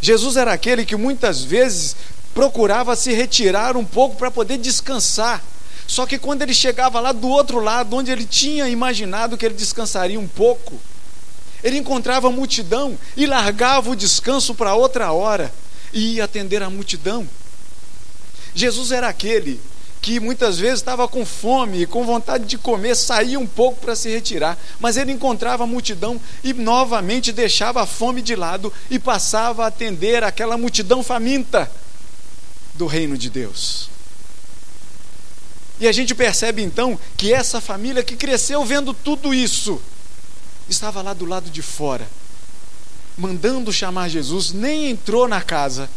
Jesus 0.00 0.36
era 0.36 0.52
aquele 0.52 0.84
que 0.84 0.96
muitas 0.96 1.44
vezes 1.44 1.94
procurava 2.34 2.96
se 2.96 3.12
retirar 3.12 3.76
um 3.76 3.84
pouco 3.84 4.16
para 4.16 4.32
poder 4.32 4.58
descansar. 4.58 5.40
Só 5.86 6.04
que 6.04 6.18
quando 6.18 6.42
ele 6.42 6.52
chegava 6.52 6.98
lá 6.98 7.12
do 7.12 7.28
outro 7.28 7.60
lado, 7.60 7.94
onde 7.94 8.10
ele 8.10 8.24
tinha 8.24 8.68
imaginado 8.68 9.38
que 9.38 9.46
ele 9.46 9.54
descansaria 9.54 10.18
um 10.18 10.26
pouco, 10.26 10.74
ele 11.62 11.78
encontrava 11.78 12.26
a 12.26 12.32
multidão 12.32 12.98
e 13.16 13.26
largava 13.26 13.90
o 13.90 13.94
descanso 13.94 14.56
para 14.56 14.74
outra 14.74 15.12
hora 15.12 15.54
e 15.92 16.14
ia 16.14 16.24
atender 16.24 16.64
a 16.64 16.68
multidão. 16.68 17.28
Jesus 18.54 18.92
era 18.92 19.08
aquele 19.08 19.60
que 20.02 20.18
muitas 20.18 20.58
vezes 20.58 20.80
estava 20.80 21.06
com 21.06 21.24
fome 21.24 21.82
e 21.82 21.86
com 21.86 22.04
vontade 22.04 22.44
de 22.44 22.58
comer, 22.58 22.96
saía 22.96 23.38
um 23.38 23.46
pouco 23.46 23.80
para 23.80 23.94
se 23.94 24.10
retirar, 24.10 24.58
mas 24.80 24.96
ele 24.96 25.12
encontrava 25.12 25.62
a 25.62 25.66
multidão 25.66 26.20
e 26.42 26.52
novamente 26.52 27.30
deixava 27.30 27.80
a 27.80 27.86
fome 27.86 28.20
de 28.20 28.34
lado 28.34 28.72
e 28.90 28.98
passava 28.98 29.62
a 29.62 29.68
atender 29.68 30.24
aquela 30.24 30.58
multidão 30.58 31.04
faminta 31.04 31.70
do 32.74 32.86
reino 32.86 33.16
de 33.16 33.30
Deus. 33.30 33.88
E 35.78 35.86
a 35.86 35.92
gente 35.92 36.16
percebe 36.16 36.62
então 36.62 36.98
que 37.16 37.32
essa 37.32 37.60
família 37.60 38.02
que 38.02 38.16
cresceu 38.16 38.64
vendo 38.64 38.92
tudo 38.92 39.32
isso, 39.32 39.80
estava 40.68 41.00
lá 41.00 41.14
do 41.14 41.24
lado 41.24 41.48
de 41.48 41.62
fora, 41.62 42.08
mandando 43.16 43.72
chamar 43.72 44.08
Jesus, 44.08 44.52
nem 44.52 44.90
entrou 44.90 45.28
na 45.28 45.40
casa 45.40 45.88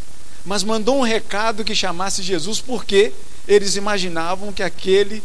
mas 0.46 0.64
mandou 0.64 1.00
um 1.00 1.02
recado 1.02 1.64
que 1.64 1.74
chamasse 1.74 2.22
Jesus 2.22 2.62
porque 2.62 3.12
eles 3.48 3.75
imaginavam 3.75 4.54
que 4.54 4.62
aquele 4.62 5.24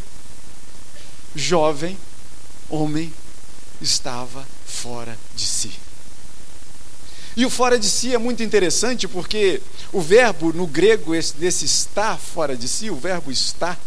jovem 1.34 1.96
homem 2.68 3.12
estava 3.80 4.46
fora 4.66 5.16
de 5.36 5.44
si. 5.44 5.72
E 7.36 7.44
o 7.44 7.50
fora 7.50 7.78
de 7.78 7.88
si 7.88 8.14
é 8.14 8.18
muito 8.18 8.42
interessante 8.42 9.06
porque 9.06 9.60
o 9.92 10.00
verbo 10.00 10.52
no 10.52 10.66
grego 10.66 11.14
esse, 11.14 11.36
desse 11.36 11.64
estar 11.64 12.18
fora 12.18 12.56
de 12.56 12.66
si, 12.66 12.90
o 12.90 12.96
verbo 12.96 13.30
estar, 13.30 13.78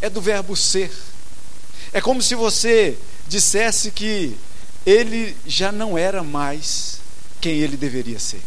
é 0.00 0.08
do 0.08 0.20
verbo 0.20 0.56
ser. 0.56 0.92
É 1.92 2.00
como 2.00 2.22
se 2.22 2.34
você 2.34 2.96
dissesse 3.26 3.90
que 3.90 4.36
ele 4.86 5.36
já 5.46 5.70
não 5.72 5.98
era 5.98 6.22
mais 6.22 7.00
quem 7.40 7.58
ele 7.58 7.76
deveria 7.76 8.18
ser 8.18 8.40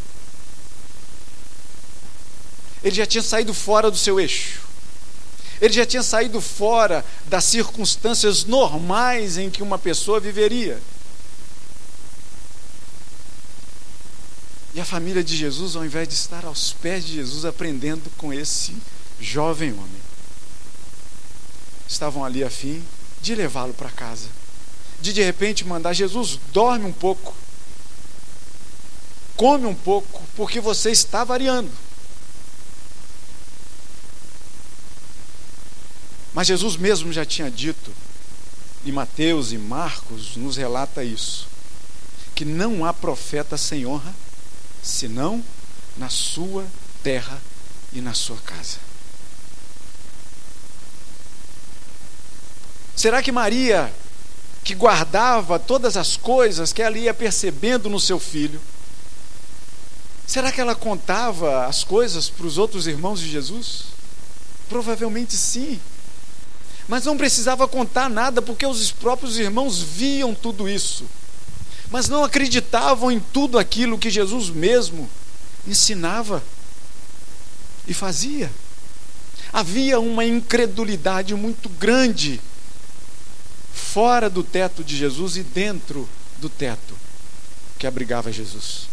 ele 2.84 2.96
já 2.96 3.06
tinha 3.06 3.22
saído 3.22 3.54
fora 3.54 3.92
do 3.92 3.98
seu 3.98 4.20
eixo. 4.20 4.62
Ele 5.62 5.74
já 5.74 5.86
tinha 5.86 6.02
saído 6.02 6.42
fora 6.42 7.06
das 7.28 7.44
circunstâncias 7.44 8.44
normais 8.44 9.38
em 9.38 9.50
que 9.50 9.62
uma 9.62 9.78
pessoa 9.78 10.20
viveria. 10.20 10.82
E 14.74 14.80
a 14.80 14.86
família 14.86 15.24
de 15.24 15.36
Jesus, 15.36 15.76
ao 15.76 15.86
invés 15.86 16.08
de 16.08 16.16
estar 16.16 16.46
aos 16.46 16.74
pés 16.74 17.06
de 17.06 17.16
Jesus 17.16 17.46
aprendendo 17.46 18.10
com 18.18 18.34
esse 18.34 18.76
jovem 19.20 19.74
homem, 19.74 20.02
estavam 21.88 22.26
ali 22.26 22.44
a 22.44 22.50
fim 22.50 22.84
de 23.22 23.36
levá-lo 23.36 23.74
para 23.74 23.90
casa. 23.90 24.28
De 25.00 25.14
de 25.14 25.22
repente 25.22 25.66
mandar 25.66 25.94
Jesus, 25.94 26.40
dorme 26.52 26.86
um 26.86 26.94
pouco. 26.94 27.36
Come 29.36 29.66
um 29.66 29.76
pouco, 29.76 30.24
porque 30.36 30.60
você 30.60 30.90
está 30.90 31.24
variando. 31.24 31.72
Mas 36.34 36.48
Jesus 36.48 36.78
mesmo 36.78 37.12
já 37.12 37.26
tinha 37.26 37.52
dito, 37.52 37.92
e 38.86 38.92
Mateus 38.92 39.52
e 39.52 39.58
Marcos 39.58 40.36
nos 40.36 40.58
relata 40.58 41.04
isso, 41.04 41.48
que 42.34 42.46
não 42.46 42.86
há 42.86 42.94
profeta 42.94 43.58
sem 43.58 43.86
honra, 43.86 44.14
senão 44.82 45.44
na 45.98 46.10
sua 46.10 46.66
terra 47.04 47.40
e 47.94 48.02
na 48.02 48.14
sua 48.14 48.38
casa. 48.38 48.78
Será 52.96 53.22
que 53.22 53.32
Maria, 53.32 53.92
que 54.64 54.74
guardava 54.76 55.60
todas 55.60 55.98
as 55.98 56.16
coisas 56.16 56.72
que 56.72 56.82
ela 56.82 56.98
ia 56.98 57.14
percebendo 57.14 57.90
no 57.90 58.00
seu 58.00 58.20
filho, 58.20 58.62
será 60.26 60.52
que 60.52 60.62
ela 60.62 60.76
contava 60.76 61.66
as 61.66 61.84
coisas 61.84 62.30
para 62.30 62.46
os 62.46 62.58
outros 62.58 62.88
irmãos 62.88 63.20
de 63.20 63.30
Jesus? 63.30 63.86
Provavelmente 64.70 65.36
sim. 65.36 65.80
Mas 66.88 67.06
não 67.06 67.18
precisava 67.18 67.68
contar 67.68 68.10
nada, 68.10 68.42
porque 68.42 68.66
os 68.66 68.92
próprios 68.92 69.38
irmãos 69.38 69.82
viam 69.82 70.34
tudo 70.34 70.68
isso, 70.68 71.06
mas 71.90 72.10
não 72.10 72.24
acreditavam 72.24 73.12
em 73.12 73.20
tudo 73.20 73.58
aquilo 73.58 73.98
que 73.98 74.10
Jesus 74.10 74.50
mesmo 74.50 75.10
ensinava 75.68 76.44
e 77.88 77.94
fazia. 77.94 78.52
Havia 79.54 80.00
uma 80.00 80.26
incredulidade 80.26 81.36
muito 81.36 81.68
grande 81.68 82.40
fora 83.74 84.30
do 84.30 84.44
teto 84.44 84.84
de 84.84 84.96
Jesus 84.96 85.36
e 85.36 85.44
dentro 85.44 86.08
do 86.40 86.50
teto 86.50 86.96
que 87.78 87.86
abrigava 87.86 88.32
Jesus. 88.32 88.88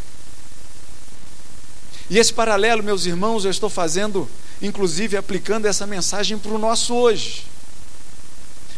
E 2.11 2.19
esse 2.19 2.33
paralelo, 2.33 2.83
meus 2.83 3.07
irmãos, 3.07 3.45
eu 3.45 3.51
estou 3.51 3.69
fazendo, 3.69 4.29
inclusive 4.63 5.17
aplicando 5.17 5.67
essa 5.67 5.87
mensagem 5.87 6.39
para 6.39 6.53
o 6.53 6.59
nosso 6.59 6.95
hoje. 6.95 7.45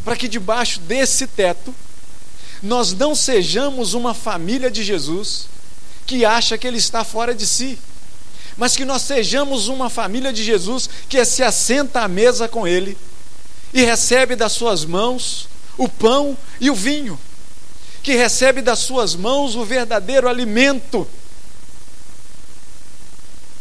Para 0.04 0.16
que 0.16 0.28
debaixo 0.28 0.80
desse 0.80 1.26
teto, 1.26 1.75
nós 2.62 2.92
não 2.92 3.14
sejamos 3.14 3.95
uma 3.95 4.14
família 4.14 4.71
de 4.71 4.83
Jesus 4.83 5.49
que 6.07 6.25
acha 6.25 6.59
que 6.59 6.66
ele 6.66 6.78
está 6.78 7.04
fora 7.04 7.35
de 7.35 7.47
si, 7.47 7.78
mas 8.57 8.76
que 8.76 8.85
nós 8.85 9.02
sejamos 9.02 9.69
uma 9.69 9.88
família 9.88 10.33
de 10.33 10.42
Jesus 10.42 10.88
que 11.09 11.25
se 11.25 11.42
assenta 11.42 12.00
à 12.00 12.09
mesa 12.09 12.49
com 12.49 12.66
ele 12.66 12.99
e 13.73 13.85
recebe 13.85 14.35
das 14.35 14.52
suas 14.52 14.85
mãos 14.85 15.49
o 15.78 15.88
pão 15.88 16.37
e 16.61 16.71
o 16.71 16.75
vinho, 16.75 17.19
que 18.02 18.14
recebe 18.14 18.61
das 18.61 18.80
suas 18.80 19.14
mãos 19.14 19.54
o 19.54 19.64
verdadeiro 19.64 20.28
alimento, 20.28 21.07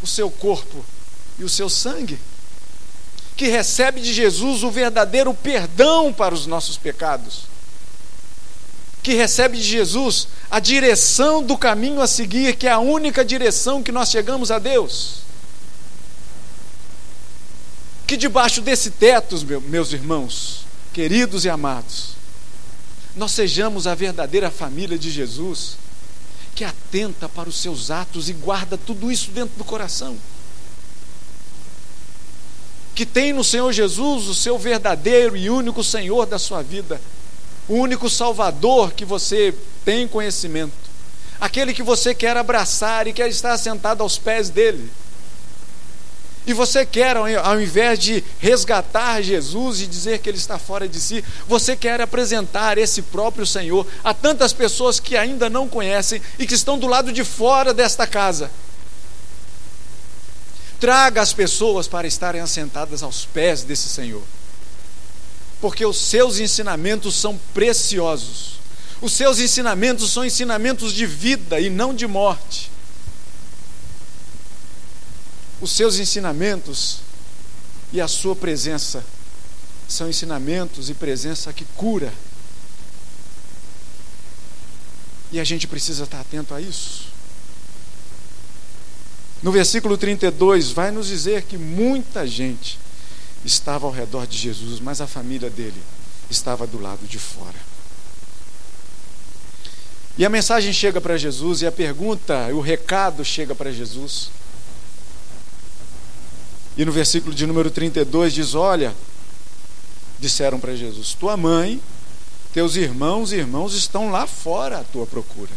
o 0.01 0.08
seu 0.08 0.29
corpo 0.31 0.84
e 1.38 1.43
o 1.43 1.50
seu 1.50 1.69
sangue, 1.69 2.19
que 3.39 3.48
recebe 3.48 4.01
de 4.01 4.13
Jesus 4.13 4.63
o 4.63 4.69
verdadeiro 4.69 5.34
perdão 5.34 6.12
para 6.12 6.36
os 6.36 6.46
nossos 6.46 6.77
pecados 6.77 7.43
que 9.01 9.13
recebe 9.13 9.58
de 9.58 9.63
Jesus 9.63 10.27
a 10.51 10.60
direção 10.60 11.41
do 11.41 11.58
caminho 11.58 12.01
a 12.01 12.05
seguir, 12.05 12.58
que 12.58 12.67
é 12.67 12.72
a 12.72 12.79
única 12.79 13.24
direção 13.24 13.81
que 13.81 13.93
nós 13.93 14.10
chegamos 14.10 14.51
a 14.51 14.60
Deus. 14.60 15.22
Que 18.05 18.17
debaixo 18.17 18.62
desse 18.62 18.91
teto, 18.91 19.38
meus 19.69 19.93
irmãos, 19.93 20.65
queridos 20.91 21.46
e 21.46 21.50
amados, 21.50 22.10
nós 23.15 23.31
sejamos 23.31 23.88
a 23.88 23.96
verdadeira 23.96 24.51
família 24.51 25.00
de 25.00 25.10
Jesus, 25.10 25.77
que 26.53 26.65
atenta 26.65 27.29
para 27.29 27.48
os 27.48 27.55
seus 27.55 27.89
atos 27.89 28.27
e 28.27 28.34
guarda 28.34 28.77
tudo 28.77 29.10
isso 29.10 29.31
dentro 29.31 29.58
do 29.58 29.63
coração. 29.63 30.17
Que 33.00 33.06
tem 33.06 33.32
no 33.32 33.46
Senhor 33.46 33.72
Jesus 33.72 34.27
o 34.27 34.36
seu 34.36 34.58
verdadeiro 34.58 35.38
e 35.38 35.50
único 35.50 35.82
Senhor 35.82 36.25
da 36.25 36.38
sua 36.38 36.62
vida 36.62 37.00
o 37.65 37.75
único 37.75 38.10
Salvador 38.10 38.91
que 38.91 39.06
você 39.06 39.56
tem 39.86 40.06
conhecimento, 40.06 40.74
aquele 41.39 41.74
que 41.74 41.82
você 41.82 42.13
quer 42.13 42.36
abraçar 42.36 43.08
e 43.08 43.13
quer 43.13 43.29
estar 43.29 43.58
sentado 43.58 44.03
aos 44.03 44.18
pés 44.18 44.50
dele. 44.50 44.91
E 46.46 46.51
você 46.51 46.86
quer, 46.86 47.15
ao 47.15 47.62
invés 47.62 48.00
de 48.00 48.22
resgatar 48.38 49.22
Jesus 49.22 49.79
e 49.79 49.88
dizer 49.88 50.20
que 50.20 50.29
ele 50.29 50.38
está 50.38 50.60
fora 50.60 50.86
de 50.86 51.00
si, 51.00 51.24
você 51.48 51.77
quer 51.77 52.01
apresentar 52.01 52.77
esse 52.77 53.01
próprio 53.01 53.46
Senhor 53.46 53.88
a 54.03 54.13
tantas 54.13 54.51
pessoas 54.51 55.00
que 55.00 55.15
ainda 55.15 55.50
não 55.50 55.70
conhecem 55.70 56.22
e 56.38 56.46
que 56.46 56.56
estão 56.56 56.77
do 56.77 56.86
lado 56.86 57.13
de 57.13 57.24
fora 57.24 57.74
desta 57.74 58.06
casa. 58.06 58.51
Traga 60.79 61.21
as 61.21 61.33
pessoas 61.33 61.88
para 61.88 62.07
estarem 62.07 62.41
assentadas 62.41 63.03
aos 63.03 63.25
pés 63.25 63.63
desse 63.63 63.89
Senhor 63.89 64.24
porque 65.62 65.86
os 65.86 65.98
seus 65.98 66.39
ensinamentos 66.39 67.15
são 67.15 67.38
preciosos. 67.53 68.59
Os 69.01 69.13
seus 69.13 69.39
ensinamentos 69.39 70.12
são 70.12 70.25
ensinamentos 70.25 70.93
de 70.93 71.05
vida 71.05 71.59
e 71.59 71.69
não 71.69 71.93
de 71.93 72.07
morte. 72.07 72.69
Os 75.62 75.71
seus 75.71 76.00
ensinamentos 76.00 77.00
e 77.91 78.00
a 78.00 78.07
sua 78.07 78.36
presença 78.36 79.03
são 79.88 80.09
ensinamentos 80.09 80.89
e 80.89 80.93
presença 80.93 81.51
que 81.51 81.65
cura. 81.75 82.13
E 85.31 85.39
a 85.39 85.44
gente 85.44 85.68
precisa 85.68 86.05
estar 86.05 86.22
atento 86.22 86.53
a 86.53 86.61
isso. 86.61 87.07
No 89.42 89.52
versículo 89.52 89.98
32, 89.98 90.72
vai 90.72 90.92
nos 90.92 91.08
dizer 91.08 91.44
que 91.44 91.58
muita 91.58 92.28
gente 92.28 92.78
estava 93.46 93.86
ao 93.86 93.92
redor 93.92 94.28
de 94.28 94.38
Jesus, 94.38 94.80
mas 94.80 95.00
a 95.00 95.08
família 95.08 95.50
dele 95.50 95.82
estava 96.30 96.68
do 96.68 96.80
lado 96.80 97.08
de 97.08 97.18
fora. 97.18 97.70
E 100.18 100.25
a 100.25 100.30
mensagem 100.30 100.74
chega 100.74 101.00
para 101.00 101.18
Jesus, 101.18 101.62
e 101.62 101.66
a 101.66 101.72
pergunta, 101.72 102.50
o 102.54 102.60
recado 102.60 103.24
chega 103.24 103.56
para 103.56 103.72
Jesus. 103.72 104.30
E 106.75 106.84
no 106.84 106.92
versículo 106.92 107.34
de 107.34 107.46
número 107.46 107.72
32 107.72 108.34
diz: 108.34 108.54
Olha, 108.56 108.94
disseram 110.20 110.60
para 110.60 110.75
Jesus: 110.75 111.14
Tua 111.14 111.38
mãe, 111.38 111.82
teus 112.54 112.75
irmãos 112.75 113.32
e 113.32 113.38
irmãos 113.38 113.74
estão 113.74 114.12
lá 114.12 114.28
fora 114.28 114.80
à 114.80 114.84
tua 114.84 115.06
procura. 115.06 115.52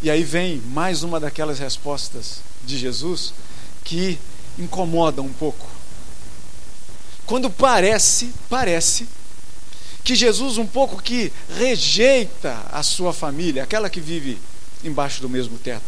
E 0.00 0.10
aí 0.10 0.22
vem 0.22 0.62
mais 0.66 1.02
uma 1.02 1.18
daquelas 1.18 1.58
respostas 1.58 2.40
de 2.64 2.78
Jesus 2.78 3.34
que 3.84 4.18
incomoda 4.58 5.20
um 5.22 5.32
pouco. 5.32 5.66
Quando 7.26 7.50
parece, 7.50 8.32
parece, 8.48 9.08
que 10.04 10.14
Jesus 10.14 10.56
um 10.56 10.66
pouco 10.66 11.02
que 11.02 11.32
rejeita 11.56 12.64
a 12.72 12.82
sua 12.82 13.12
família, 13.12 13.64
aquela 13.64 13.90
que 13.90 14.00
vive 14.00 14.38
embaixo 14.82 15.20
do 15.20 15.28
mesmo 15.28 15.58
teto. 15.58 15.82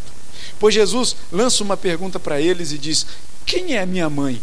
Pois 0.58 0.74
Jesus 0.74 1.16
lança 1.32 1.62
uma 1.62 1.76
pergunta 1.76 2.18
para 2.20 2.40
eles 2.40 2.72
e 2.72 2.78
diz: 2.78 3.06
Quem 3.46 3.76
é 3.76 3.86
minha 3.86 4.10
mãe 4.10 4.42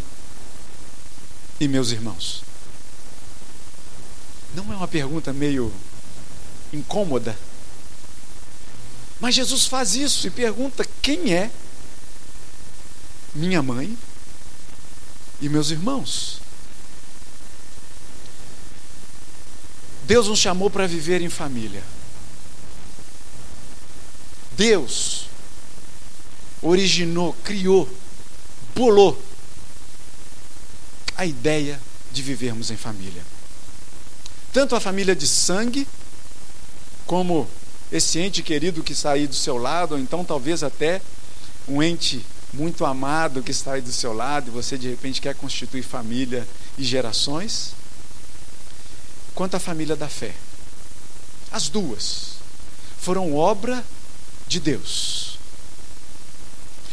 e 1.60 1.68
meus 1.68 1.92
irmãos? 1.92 2.42
Não 4.54 4.72
é 4.72 4.76
uma 4.76 4.88
pergunta 4.88 5.32
meio 5.32 5.72
incômoda? 6.72 7.36
Mas 9.20 9.34
Jesus 9.34 9.66
faz 9.66 9.94
isso 9.94 10.26
e 10.26 10.30
pergunta: 10.30 10.86
Quem 11.02 11.34
é 11.34 11.50
minha 13.34 13.62
mãe 13.62 13.96
e 15.40 15.48
meus 15.48 15.70
irmãos. 15.70 16.40
Deus 20.04 20.26
nos 20.26 20.38
chamou 20.38 20.70
para 20.70 20.86
viver 20.86 21.20
em 21.20 21.28
família. 21.28 21.82
Deus 24.52 25.26
originou, 26.60 27.32
criou, 27.44 27.88
bolou 28.74 29.22
a 31.16 31.24
ideia 31.26 31.80
de 32.10 32.22
vivermos 32.22 32.70
em 32.70 32.76
família. 32.76 33.22
Tanto 34.52 34.74
a 34.74 34.80
família 34.80 35.14
de 35.14 35.26
sangue, 35.26 35.86
como 37.06 37.48
esse 37.90 38.18
ente 38.18 38.42
querido 38.42 38.82
que 38.82 38.92
está 38.92 39.12
aí 39.12 39.26
do 39.26 39.34
seu 39.34 39.56
lado, 39.56 39.92
ou 39.92 40.00
então 40.00 40.24
talvez 40.24 40.62
até 40.62 41.00
um 41.66 41.82
ente 41.82 42.24
muito 42.52 42.84
amado 42.84 43.42
que 43.42 43.50
está 43.50 43.74
aí 43.74 43.80
do 43.80 43.92
seu 43.92 44.12
lado 44.12 44.48
e 44.48 44.50
você 44.50 44.78
de 44.78 44.88
repente 44.88 45.20
quer 45.20 45.34
constituir 45.34 45.82
família 45.82 46.46
e 46.76 46.84
gerações, 46.84 47.74
quanto 49.34 49.56
à 49.56 49.60
família 49.60 49.96
da 49.96 50.08
fé. 50.08 50.34
As 51.50 51.68
duas 51.68 52.36
foram 53.00 53.34
obra 53.34 53.84
de 54.46 54.60
Deus. 54.60 55.38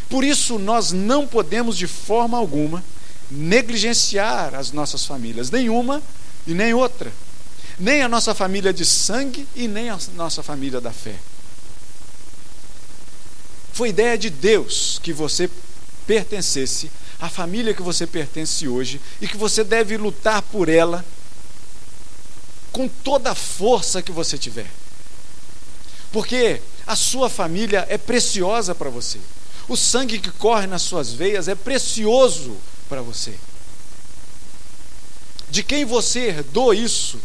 Por 0.10 0.24
isso, 0.24 0.60
nós 0.60 0.92
não 0.92 1.26
podemos 1.26 1.78
de 1.78 1.88
forma 1.88 2.38
alguma 2.38 2.84
negligenciar 3.30 4.54
as 4.54 4.72
nossas 4.72 5.06
famílias, 5.06 5.50
nenhuma 5.50 6.02
e 6.46 6.54
nem 6.54 6.74
outra. 6.74 7.12
Nem 7.78 8.02
a 8.02 8.08
nossa 8.08 8.34
família 8.34 8.74
de 8.74 8.86
sangue 8.86 9.48
e 9.56 9.68
nem 9.68 9.90
a 9.90 10.00
nossa 10.16 10.42
família 10.42 10.80
da 10.80 10.92
fé. 10.92 11.16
Foi 13.74 13.90
ideia 13.90 14.18
de 14.18 14.30
Deus 14.30 15.00
que 15.04 15.12
você 15.12 15.50
pertencesse 16.08 16.90
à 17.20 17.30
família 17.30 17.74
que 17.74 17.82
você 17.82 18.08
pertence 18.08 18.68
hoje 18.68 19.02
e 19.20 19.28
que 19.28 19.36
você 19.36 19.64
deve 19.64 19.98
lutar 19.98 20.42
por 20.42 20.70
ela 20.70 21.04
com 22.72 22.88
toda 22.88 23.32
a 23.32 23.36
força 23.36 24.02
que 24.02 24.12
você 24.12 24.38
tiver. 24.38 24.70
Porque 26.12 26.62
a 26.88 26.96
sua 26.96 27.30
família 27.30 27.86
é 27.90 27.98
preciosa 27.98 28.74
para 28.74 28.90
você. 28.90 29.20
O 29.68 29.76
sangue 29.76 30.20
que 30.20 30.32
corre 30.32 30.68
nas 30.68 30.84
suas 30.84 31.12
veias 31.12 31.48
é 31.48 31.56
precioso 31.56 32.56
para 32.88 33.02
você. 33.02 33.34
De 35.50 35.64
quem 35.64 35.84
você 35.84 36.28
herdou 36.28 36.74
isso, 36.74 37.20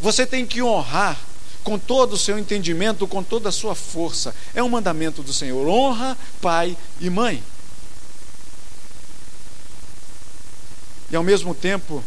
você 0.00 0.26
tem 0.26 0.46
que 0.46 0.62
honrar 0.62 1.18
com 1.64 1.78
todo 1.78 2.14
o 2.14 2.18
seu 2.18 2.38
entendimento, 2.38 3.06
com 3.06 3.22
toda 3.22 3.48
a 3.50 3.52
sua 3.52 3.74
força. 3.74 4.34
É 4.54 4.62
um 4.62 4.68
mandamento 4.68 5.22
do 5.22 5.32
Senhor: 5.32 5.66
honra 5.68 6.16
pai 6.40 6.76
e 7.00 7.10
mãe. 7.10 7.42
E 11.10 11.16
ao 11.16 11.22
mesmo 11.22 11.54
tempo, 11.54 12.04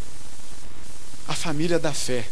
a 1.28 1.34
família 1.34 1.80
da 1.80 1.94
fé, 1.94 2.28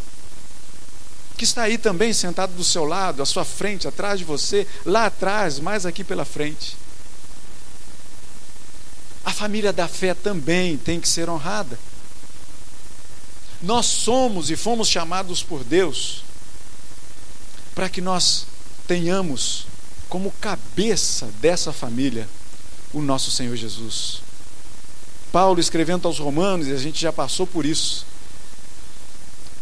que 1.37 1.43
está 1.43 1.63
aí 1.63 1.77
também 1.77 2.13
sentado 2.13 2.53
do 2.53 2.63
seu 2.63 2.85
lado, 2.85 3.21
à 3.21 3.25
sua 3.25 3.45
frente, 3.45 3.87
atrás 3.87 4.19
de 4.19 4.25
você, 4.25 4.67
lá 4.85 5.05
atrás, 5.05 5.59
mais 5.59 5.85
aqui 5.85 6.03
pela 6.03 6.25
frente. 6.25 6.77
A 9.23 9.31
família 9.31 9.71
da 9.71 9.87
fé 9.87 10.13
também 10.13 10.77
tem 10.77 10.99
que 10.99 11.07
ser 11.07 11.29
honrada. 11.29 11.79
Nós 13.61 13.85
somos 13.85 14.49
e 14.49 14.55
fomos 14.55 14.87
chamados 14.87 15.43
por 15.43 15.63
Deus 15.63 16.23
para 17.75 17.89
que 17.89 18.01
nós 18.01 18.45
tenhamos 18.87 19.65
como 20.07 20.31
cabeça 20.41 21.29
dessa 21.39 21.71
família 21.71 22.27
o 22.93 23.01
nosso 23.01 23.31
Senhor 23.31 23.55
Jesus. 23.55 24.21
Paulo 25.31 25.59
escrevendo 25.59 26.07
aos 26.07 26.17
Romanos, 26.17 26.67
e 26.67 26.73
a 26.73 26.77
gente 26.77 26.99
já 26.99 27.13
passou 27.13 27.45
por 27.45 27.65
isso. 27.65 28.05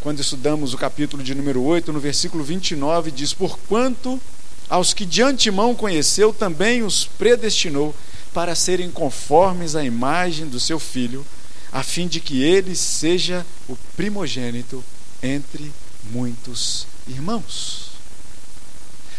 Quando 0.02 0.22
estudamos 0.22 0.74
o 0.74 0.78
capítulo 0.78 1.22
de 1.22 1.36
número 1.36 1.62
8, 1.62 1.92
no 1.92 2.00
versículo 2.00 2.44
29, 2.44 3.12
diz: 3.12 3.34
Porquanto 3.34 4.22
aos 4.70 4.94
que 4.94 5.06
de 5.06 5.22
antemão 5.22 5.76
conheceu, 5.76 6.34
também 6.34 6.84
os 6.84 7.06
predestinou 7.06 7.94
para 8.34 8.56
serem 8.56 8.90
conformes 8.90 9.76
à 9.76 9.84
imagem 9.84 10.48
do 10.48 10.60
seu 10.60 10.80
filho, 10.80 11.26
a 11.72 11.84
fim 11.84 12.08
de 12.08 12.20
que 12.20 12.42
ele 12.42 12.76
seja 12.76 13.46
o 13.68 13.76
primogênito 13.96 14.84
entre 15.22 15.72
muitos 16.12 16.88
irmãos. 17.08 17.92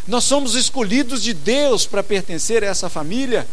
Nós 0.07 0.25
somos 0.25 0.55
escolhidos 0.55 1.23
de 1.23 1.35
Deus 1.35 1.87
para 1.87 2.03
pertencer 2.03 2.65
a 2.65 2.69
essa 2.69 2.89
família. 2.89 3.47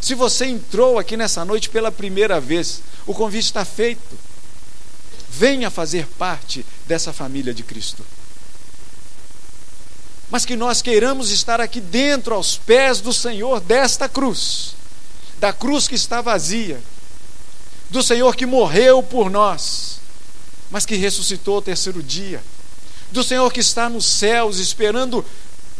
Se 0.00 0.14
você 0.14 0.46
entrou 0.46 0.98
aqui 0.98 1.16
nessa 1.16 1.44
noite 1.44 1.70
pela 1.70 1.90
primeira 1.90 2.40
vez, 2.40 2.82
o 3.06 3.14
convite 3.14 3.46
está 3.46 3.64
feito. 3.64 4.18
Venha 5.30 5.70
fazer 5.70 6.06
parte 6.18 6.64
dessa 6.86 7.12
família 7.12 7.54
de 7.54 7.62
Cristo. 7.62 8.04
Mas 10.30 10.44
que 10.44 10.56
nós 10.56 10.82
queiramos 10.82 11.30
estar 11.30 11.60
aqui 11.60 11.80
dentro, 11.80 12.34
aos 12.34 12.56
pés 12.56 13.00
do 13.00 13.12
Senhor, 13.12 13.60
desta 13.60 14.08
cruz, 14.08 14.74
da 15.40 15.52
cruz 15.52 15.88
que 15.88 15.94
está 15.94 16.20
vazia, 16.20 16.80
do 17.88 18.02
Senhor 18.02 18.36
que 18.36 18.44
morreu 18.46 19.02
por 19.02 19.30
nós, 19.30 19.98
mas 20.70 20.86
que 20.86 20.94
ressuscitou 20.94 21.56
ao 21.56 21.62
terceiro 21.62 22.02
dia, 22.02 22.42
do 23.10 23.24
Senhor 23.24 23.50
que 23.52 23.60
está 23.60 23.88
nos 23.88 24.04
céus 24.04 24.58
esperando 24.58 25.24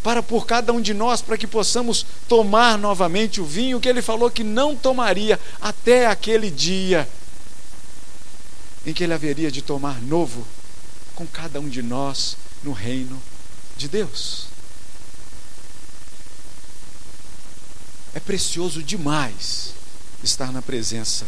para 0.03 0.23
por 0.23 0.47
cada 0.47 0.73
um 0.73 0.81
de 0.81 0.95
nós, 0.95 1.21
para 1.21 1.37
que 1.37 1.47
possamos 1.47 2.07
tomar 2.27 2.79
novamente 2.79 3.39
o 3.41 3.45
vinho 3.45 3.79
que 3.79 3.89
ele 3.89 4.01
falou 4.01 4.31
que 4.31 4.43
não 4.43 4.75
tomaria 4.75 5.39
até 5.61 6.07
aquele 6.07 6.51
dia 6.51 7.07
em 8.87 8.95
que 8.95 9.05
ele 9.05 9.13
haveria 9.13 9.51
de 9.51 9.61
tomar 9.61 10.01
novo 10.01 10.47
com 11.15 11.27
cada 11.27 11.61
um 11.61 11.69
de 11.69 11.83
nós 11.83 12.35
no 12.65 12.73
reino 12.73 13.21
de 13.77 13.89
Deus. 13.89 14.50
É 18.15 18.21
precioso 18.21 18.83
demais 18.83 19.75
estar 20.23 20.53
na 20.53 20.61
presença 20.63 21.27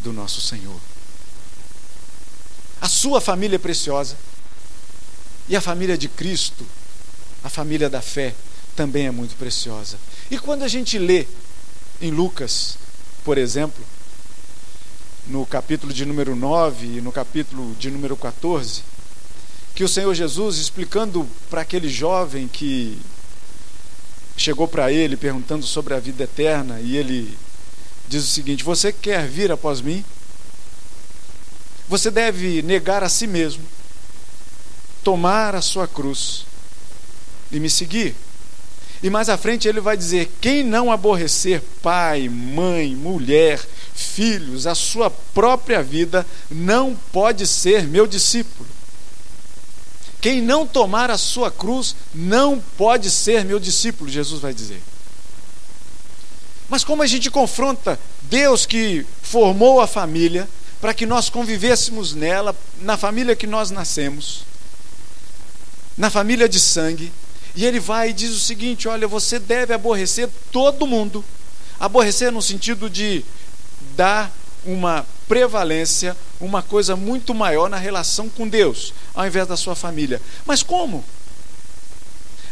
do 0.00 0.12
nosso 0.12 0.40
Senhor. 0.40 0.80
A 2.80 2.88
sua 2.88 3.20
família 3.20 3.56
é 3.56 3.58
preciosa 3.58 4.16
e 5.48 5.56
a 5.56 5.60
família 5.60 5.96
de 5.96 6.08
Cristo 6.08 6.66
a 7.46 7.48
família 7.48 7.88
da 7.88 8.02
fé 8.02 8.34
também 8.74 9.06
é 9.06 9.10
muito 9.12 9.36
preciosa. 9.36 9.96
E 10.28 10.36
quando 10.36 10.64
a 10.64 10.68
gente 10.68 10.98
lê 10.98 11.28
em 12.00 12.10
Lucas, 12.10 12.76
por 13.24 13.38
exemplo, 13.38 13.84
no 15.28 15.46
capítulo 15.46 15.92
de 15.92 16.04
número 16.04 16.34
9 16.34 16.98
e 16.98 17.00
no 17.00 17.12
capítulo 17.12 17.72
de 17.78 17.88
número 17.88 18.16
14, 18.16 18.82
que 19.76 19.84
o 19.84 19.88
Senhor 19.88 20.12
Jesus 20.12 20.58
explicando 20.58 21.24
para 21.48 21.60
aquele 21.60 21.88
jovem 21.88 22.48
que 22.48 22.98
chegou 24.36 24.68
para 24.68 24.92
ele 24.92 25.16
perguntando 25.16 25.66
sobre 25.66 25.94
a 25.94 25.98
vida 25.98 26.24
eterna 26.24 26.80
e 26.80 26.96
ele 26.96 27.36
diz 28.08 28.24
o 28.24 28.28
seguinte: 28.28 28.62
Você 28.64 28.92
quer 28.92 29.26
vir 29.26 29.50
após 29.50 29.80
mim? 29.80 30.04
Você 31.88 32.10
deve 32.10 32.62
negar 32.62 33.04
a 33.04 33.08
si 33.08 33.26
mesmo, 33.26 33.64
tomar 35.04 35.54
a 35.54 35.62
sua 35.62 35.86
cruz 35.86 36.44
e 37.50 37.60
me 37.60 37.70
seguir. 37.70 38.14
E 39.02 39.10
mais 39.10 39.28
à 39.28 39.36
frente 39.36 39.68
ele 39.68 39.80
vai 39.80 39.96
dizer: 39.96 40.30
quem 40.40 40.64
não 40.64 40.90
aborrecer 40.90 41.62
pai, 41.82 42.28
mãe, 42.28 42.94
mulher, 42.94 43.60
filhos, 43.94 44.66
a 44.66 44.74
sua 44.74 45.10
própria 45.10 45.82
vida, 45.82 46.26
não 46.50 46.96
pode 47.12 47.46
ser 47.46 47.86
meu 47.86 48.06
discípulo. 48.06 48.75
Quem 50.26 50.42
não 50.42 50.66
tomar 50.66 51.08
a 51.08 51.16
sua 51.16 51.52
cruz 51.52 51.94
não 52.12 52.58
pode 52.76 53.12
ser 53.12 53.44
meu 53.44 53.60
discípulo, 53.60 54.10
Jesus 54.10 54.40
vai 54.40 54.52
dizer. 54.52 54.82
Mas 56.68 56.82
como 56.82 57.00
a 57.00 57.06
gente 57.06 57.30
confronta 57.30 57.96
Deus 58.22 58.66
que 58.66 59.06
formou 59.22 59.80
a 59.80 59.86
família 59.86 60.48
para 60.80 60.92
que 60.92 61.06
nós 61.06 61.30
convivêssemos 61.30 62.12
nela, 62.12 62.56
na 62.80 62.96
família 62.96 63.36
que 63.36 63.46
nós 63.46 63.70
nascemos, 63.70 64.40
na 65.96 66.10
família 66.10 66.48
de 66.48 66.58
sangue, 66.58 67.12
e 67.54 67.64
ele 67.64 67.78
vai 67.78 68.10
e 68.10 68.12
diz 68.12 68.32
o 68.32 68.40
seguinte: 68.40 68.88
olha, 68.88 69.06
você 69.06 69.38
deve 69.38 69.72
aborrecer 69.72 70.28
todo 70.50 70.88
mundo. 70.88 71.24
Aborrecer 71.78 72.32
no 72.32 72.42
sentido 72.42 72.90
de 72.90 73.24
dar 73.96 74.36
uma 74.66 75.06
prevalência, 75.28 76.16
uma 76.40 76.62
coisa 76.62 76.96
muito 76.96 77.34
maior 77.34 77.68
na 77.68 77.76
relação 77.76 78.28
com 78.28 78.48
Deus, 78.48 78.92
ao 79.14 79.26
invés 79.26 79.46
da 79.46 79.56
sua 79.56 79.74
família. 79.74 80.20
Mas 80.44 80.62
como? 80.62 81.04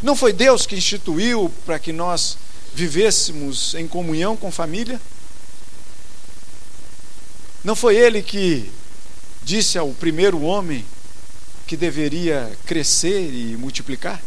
Não 0.02 0.16
foi 0.16 0.32
Deus 0.32 0.66
que 0.66 0.76
instituiu 0.76 1.52
para 1.66 1.78
que 1.78 1.92
nós 1.92 2.38
vivêssemos 2.74 3.74
em 3.74 3.86
comunhão 3.86 4.36
com 4.36 4.50
família? 4.50 5.00
Não 7.62 7.74
foi 7.74 7.96
Ele 7.96 8.22
que 8.22 8.70
disse 9.42 9.78
ao 9.78 9.88
primeiro 9.90 10.42
homem 10.42 10.84
que 11.66 11.76
deveria 11.76 12.52
crescer 12.66 13.30
e 13.32 13.56
multiplicar? 13.56 14.22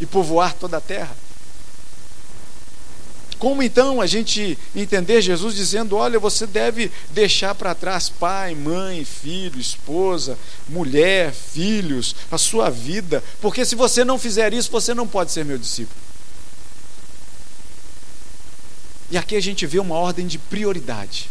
e 0.00 0.06
povoar 0.06 0.54
toda 0.54 0.76
a 0.76 0.80
terra. 0.80 1.16
Como 3.38 3.62
então 3.62 4.00
a 4.00 4.06
gente 4.06 4.58
entender 4.74 5.20
Jesus 5.20 5.54
dizendo: 5.54 5.96
olha, 5.96 6.18
você 6.18 6.46
deve 6.46 6.90
deixar 7.10 7.54
para 7.54 7.74
trás 7.74 8.08
pai, 8.08 8.54
mãe, 8.54 9.04
filho, 9.04 9.60
esposa, 9.60 10.38
mulher, 10.68 11.32
filhos, 11.32 12.14
a 12.30 12.38
sua 12.38 12.70
vida, 12.70 13.22
porque 13.40 13.64
se 13.64 13.74
você 13.74 14.04
não 14.04 14.18
fizer 14.18 14.54
isso, 14.54 14.70
você 14.70 14.94
não 14.94 15.06
pode 15.06 15.32
ser 15.32 15.44
meu 15.44 15.58
discípulo. 15.58 16.00
E 19.10 19.18
aqui 19.18 19.36
a 19.36 19.40
gente 19.40 19.66
vê 19.66 19.78
uma 19.78 19.96
ordem 19.96 20.26
de 20.26 20.38
prioridade. 20.38 21.30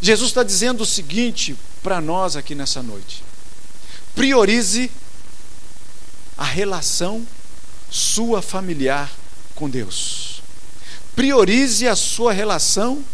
Jesus 0.00 0.30
está 0.30 0.42
dizendo 0.42 0.82
o 0.82 0.86
seguinte 0.86 1.54
para 1.82 2.00
nós 2.00 2.34
aqui 2.34 2.54
nessa 2.54 2.82
noite: 2.82 3.22
priorize 4.14 4.90
a 6.36 6.44
relação 6.44 7.26
sua 7.90 8.42
familiar 8.42 9.10
com 9.54 9.68
Deus. 9.68 10.42
Priorize 11.14 11.86
a 11.86 11.94
sua 11.94 12.32
relação 12.32 13.04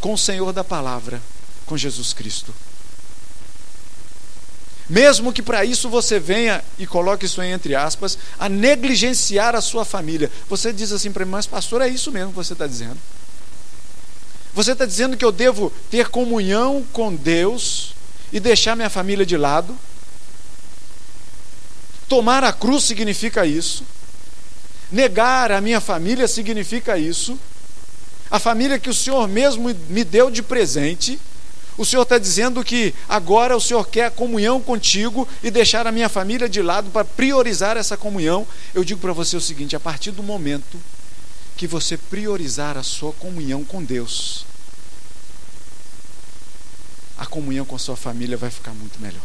com 0.00 0.14
o 0.14 0.18
Senhor 0.18 0.52
da 0.52 0.64
palavra, 0.64 1.20
com 1.64 1.76
Jesus 1.76 2.12
Cristo. 2.12 2.52
Mesmo 4.88 5.32
que 5.32 5.40
para 5.40 5.64
isso 5.64 5.88
você 5.88 6.18
venha, 6.18 6.62
e 6.78 6.86
coloque 6.86 7.24
isso 7.24 7.40
entre 7.40 7.74
aspas, 7.74 8.18
a 8.38 8.48
negligenciar 8.48 9.54
a 9.54 9.60
sua 9.60 9.84
família. 9.84 10.30
Você 10.48 10.72
diz 10.72 10.92
assim 10.92 11.10
para 11.10 11.24
mim, 11.24 11.30
mas 11.30 11.46
pastor, 11.46 11.80
é 11.80 11.88
isso 11.88 12.12
mesmo 12.12 12.30
que 12.30 12.36
você 12.36 12.52
está 12.52 12.66
dizendo. 12.66 12.98
Você 14.52 14.72
está 14.72 14.84
dizendo 14.84 15.16
que 15.16 15.24
eu 15.24 15.32
devo 15.32 15.72
ter 15.90 16.08
comunhão 16.08 16.84
com 16.92 17.14
Deus 17.14 17.94
e 18.32 18.38
deixar 18.38 18.76
minha 18.76 18.90
família 18.90 19.24
de 19.24 19.36
lado? 19.36 19.74
Tomar 22.06 22.44
a 22.44 22.52
cruz 22.52 22.84
significa 22.84 23.46
isso. 23.46 23.84
Negar 24.92 25.50
a 25.50 25.60
minha 25.60 25.80
família 25.80 26.28
significa 26.28 26.98
isso. 26.98 27.38
A 28.30 28.38
família 28.38 28.78
que 28.78 28.90
o 28.90 28.94
Senhor 28.94 29.26
mesmo 29.26 29.74
me 29.88 30.04
deu 30.04 30.30
de 30.30 30.42
presente. 30.42 31.18
O 31.78 31.84
Senhor 31.86 32.02
está 32.02 32.18
dizendo 32.18 32.62
que 32.62 32.94
agora 33.08 33.56
o 33.56 33.60
Senhor 33.60 33.88
quer 33.88 34.10
comunhão 34.10 34.60
contigo 34.60 35.26
e 35.42 35.50
deixar 35.50 35.86
a 35.86 35.92
minha 35.92 36.10
família 36.10 36.46
de 36.46 36.60
lado 36.60 36.90
para 36.90 37.06
priorizar 37.06 37.78
essa 37.78 37.96
comunhão. 37.96 38.46
Eu 38.74 38.84
digo 38.84 39.00
para 39.00 39.14
você 39.14 39.34
o 39.34 39.40
seguinte: 39.40 39.74
a 39.74 39.80
partir 39.80 40.10
do 40.10 40.22
momento 40.22 40.78
que 41.56 41.66
você 41.66 41.96
priorizar 41.96 42.76
a 42.76 42.82
sua 42.82 43.14
comunhão 43.14 43.64
com 43.64 43.82
Deus, 43.82 44.44
a 47.16 47.24
comunhão 47.24 47.64
com 47.64 47.76
a 47.76 47.78
sua 47.78 47.96
família 47.96 48.36
vai 48.36 48.50
ficar 48.50 48.74
muito 48.74 49.00
melhor. 49.00 49.22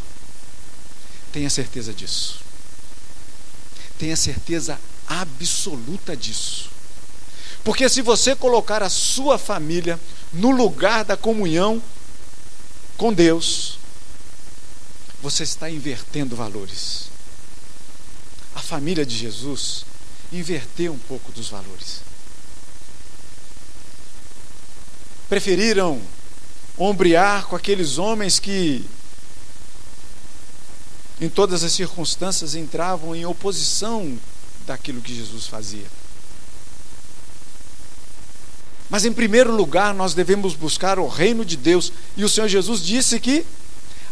Tenha 1.34 1.50
certeza 1.50 1.94
disso. 1.94 2.40
Tenha 4.00 4.16
certeza 4.16 4.80
absoluta 5.08 6.16
disso. 6.16 6.70
Porque 7.64 7.90
se 7.90 8.02
você 8.02 8.36
colocar 8.36 8.82
a 8.84 8.90
sua 8.90 9.38
família 9.38 10.00
no 10.32 10.52
lugar 10.52 11.04
da 11.04 11.18
comunhão 11.18 11.82
com 12.96 13.14
Deus, 13.14 13.78
você 15.22 15.44
está 15.44 15.70
invertendo 15.70 16.36
valores. 16.36 17.10
A 18.56 18.60
família 18.60 19.06
de 19.06 19.18
Jesus 19.18 19.86
inverter 20.32 20.92
um 20.92 20.98
pouco 20.98 21.32
dos 21.32 21.50
valores. 21.50 22.02
Preferiram 25.30 26.02
ombrear 26.78 27.48
com 27.48 27.56
aqueles 27.56 27.98
homens 27.98 28.40
que, 28.40 28.86
em 31.20 31.28
todas 31.28 31.64
as 31.64 31.74
circunstâncias, 31.74 32.56
entravam 32.56 33.16
em 33.16 33.26
oposição 33.26 34.18
daquilo 34.68 35.02
que 35.02 35.16
Jesus 35.16 35.48
fazia. 35.48 35.86
Mas 38.90 39.06
em 39.06 39.12
primeiro 39.12 39.54
lugar, 39.54 39.94
nós 39.94 40.14
devemos 40.14 40.54
buscar 40.54 41.00
o 41.00 41.08
reino 41.08 41.44
de 41.44 41.58
Deus. 41.58 41.92
E 42.16 42.24
o 42.24 42.30
Senhor 42.30 42.48
Jesus 42.48 42.82
disse 42.82 43.20
que 43.20 43.46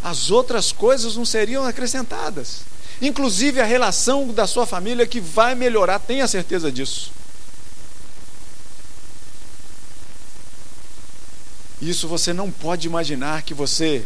as 0.02 0.30
outras 0.30 0.72
coisas 0.72 1.16
não 1.16 1.24
seriam 1.24 1.64
acrescentadas. 1.64 2.60
Inclusive 3.00 3.60
a 3.60 3.64
relação 3.64 4.28
da 4.28 4.46
sua 4.46 4.66
família 4.66 5.06
que 5.06 5.20
vai 5.20 5.54
melhorar, 5.54 5.98
tenha 5.98 6.26
certeza 6.26 6.72
disso. 6.72 7.12
Isso 11.80 12.08
você 12.08 12.32
não 12.32 12.50
pode 12.50 12.86
imaginar 12.86 13.42
que 13.42 13.52
você 13.52 14.04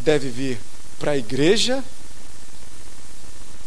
deve 0.00 0.28
vir 0.28 0.60
para 0.98 1.12
a 1.12 1.16
igreja 1.16 1.82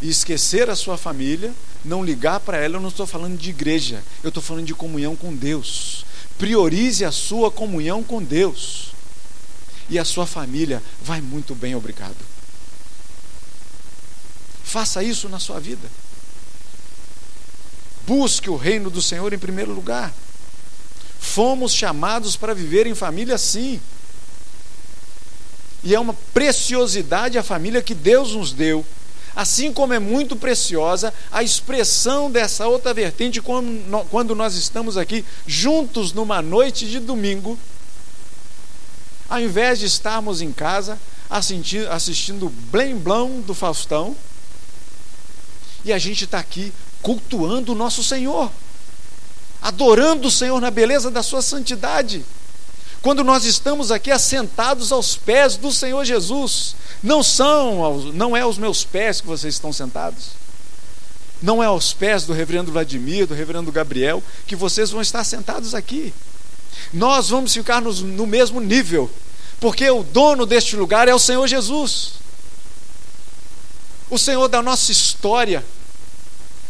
e 0.00 0.08
esquecer 0.08 0.70
a 0.70 0.76
sua 0.76 0.96
família, 0.96 1.52
não 1.84 2.04
ligar 2.04 2.40
para 2.40 2.56
ela. 2.56 2.76
Eu 2.76 2.80
não 2.80 2.88
estou 2.88 3.06
falando 3.06 3.38
de 3.38 3.50
igreja, 3.50 4.02
eu 4.22 4.28
estou 4.28 4.42
falando 4.42 4.66
de 4.66 4.74
comunhão 4.74 5.14
com 5.14 5.34
Deus. 5.34 6.04
Priorize 6.38 7.04
a 7.04 7.12
sua 7.12 7.50
comunhão 7.50 8.02
com 8.02 8.22
Deus. 8.22 8.92
E 9.88 9.98
a 9.98 10.04
sua 10.04 10.26
família 10.26 10.82
vai 11.02 11.20
muito 11.20 11.54
bem, 11.54 11.74
obrigado. 11.74 12.16
Faça 14.62 15.02
isso 15.02 15.28
na 15.28 15.40
sua 15.40 15.58
vida. 15.58 15.90
Busque 18.06 18.48
o 18.48 18.56
reino 18.56 18.88
do 18.88 19.02
Senhor 19.02 19.32
em 19.32 19.38
primeiro 19.38 19.72
lugar. 19.72 20.12
Fomos 21.18 21.72
chamados 21.74 22.36
para 22.36 22.54
viver 22.54 22.86
em 22.86 22.94
família 22.94 23.36
sim. 23.36 23.80
E 25.82 25.94
é 25.94 26.00
uma 26.00 26.14
preciosidade 26.32 27.36
a 27.36 27.42
família 27.42 27.82
que 27.82 27.94
Deus 27.94 28.34
nos 28.34 28.52
deu. 28.52 28.86
Assim 29.34 29.72
como 29.72 29.92
é 29.92 29.98
muito 29.98 30.34
preciosa 30.36 31.14
a 31.30 31.42
expressão 31.42 32.30
dessa 32.30 32.66
outra 32.66 32.92
vertente 32.92 33.40
quando 33.40 34.34
nós 34.34 34.54
estamos 34.54 34.96
aqui 34.96 35.24
juntos 35.46 36.12
numa 36.12 36.42
noite 36.42 36.86
de 36.88 36.98
domingo, 36.98 37.58
ao 39.28 39.40
invés 39.40 39.78
de 39.78 39.86
estarmos 39.86 40.42
em 40.42 40.52
casa 40.52 40.98
assistindo 41.28 42.46
o 42.46 42.50
Blém 42.50 42.96
Blão 42.96 43.40
do 43.40 43.54
Faustão, 43.54 44.16
e 45.84 45.92
a 45.92 45.98
gente 45.98 46.24
está 46.24 46.38
aqui 46.38 46.72
cultuando 47.00 47.72
o 47.72 47.76
nosso 47.76 48.02
Senhor 48.02 48.50
adorando 49.62 50.28
o 50.28 50.30
Senhor 50.30 50.58
na 50.58 50.70
beleza 50.70 51.10
da 51.10 51.22
sua 51.22 51.42
santidade. 51.42 52.24
Quando 53.02 53.24
nós 53.24 53.44
estamos 53.44 53.90
aqui 53.90 54.10
assentados 54.10 54.92
aos 54.92 55.16
pés 55.16 55.56
do 55.56 55.72
Senhor 55.72 56.04
Jesus, 56.04 56.76
não 57.02 57.22
são, 57.22 58.12
não 58.12 58.36
é 58.36 58.42
aos 58.42 58.58
meus 58.58 58.84
pés 58.84 59.20
que 59.20 59.26
vocês 59.26 59.54
estão 59.54 59.72
sentados. 59.72 60.40
Não 61.42 61.62
é 61.62 61.66
aos 61.66 61.94
pés 61.94 62.24
do 62.24 62.34
reverendo 62.34 62.70
Vladimir, 62.70 63.26
do 63.26 63.32
reverendo 63.32 63.72
Gabriel, 63.72 64.22
que 64.46 64.54
vocês 64.54 64.90
vão 64.90 65.00
estar 65.00 65.24
sentados 65.24 65.74
aqui. 65.74 66.12
Nós 66.92 67.30
vamos 67.30 67.54
ficar 67.54 67.80
no, 67.80 67.90
no 67.92 68.26
mesmo 68.26 68.60
nível, 68.60 69.10
porque 69.58 69.88
o 69.90 70.02
dono 70.02 70.44
deste 70.44 70.76
lugar 70.76 71.08
é 71.08 71.14
o 71.14 71.18
Senhor 71.18 71.46
Jesus, 71.46 72.12
o 74.10 74.18
Senhor 74.18 74.48
da 74.48 74.60
nossa 74.60 74.92
história, 74.92 75.64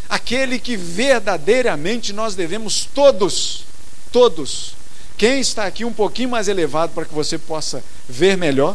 aquele 0.08 0.60
que 0.60 0.76
verdadeiramente 0.76 2.12
nós 2.12 2.36
devemos 2.36 2.88
todos, 2.94 3.64
todos. 4.12 4.79
Quem 5.20 5.38
está 5.38 5.66
aqui 5.66 5.84
um 5.84 5.92
pouquinho 5.92 6.30
mais 6.30 6.48
elevado 6.48 6.94
para 6.94 7.04
que 7.04 7.12
você 7.12 7.36
possa 7.36 7.84
ver 8.08 8.38
melhor? 8.38 8.74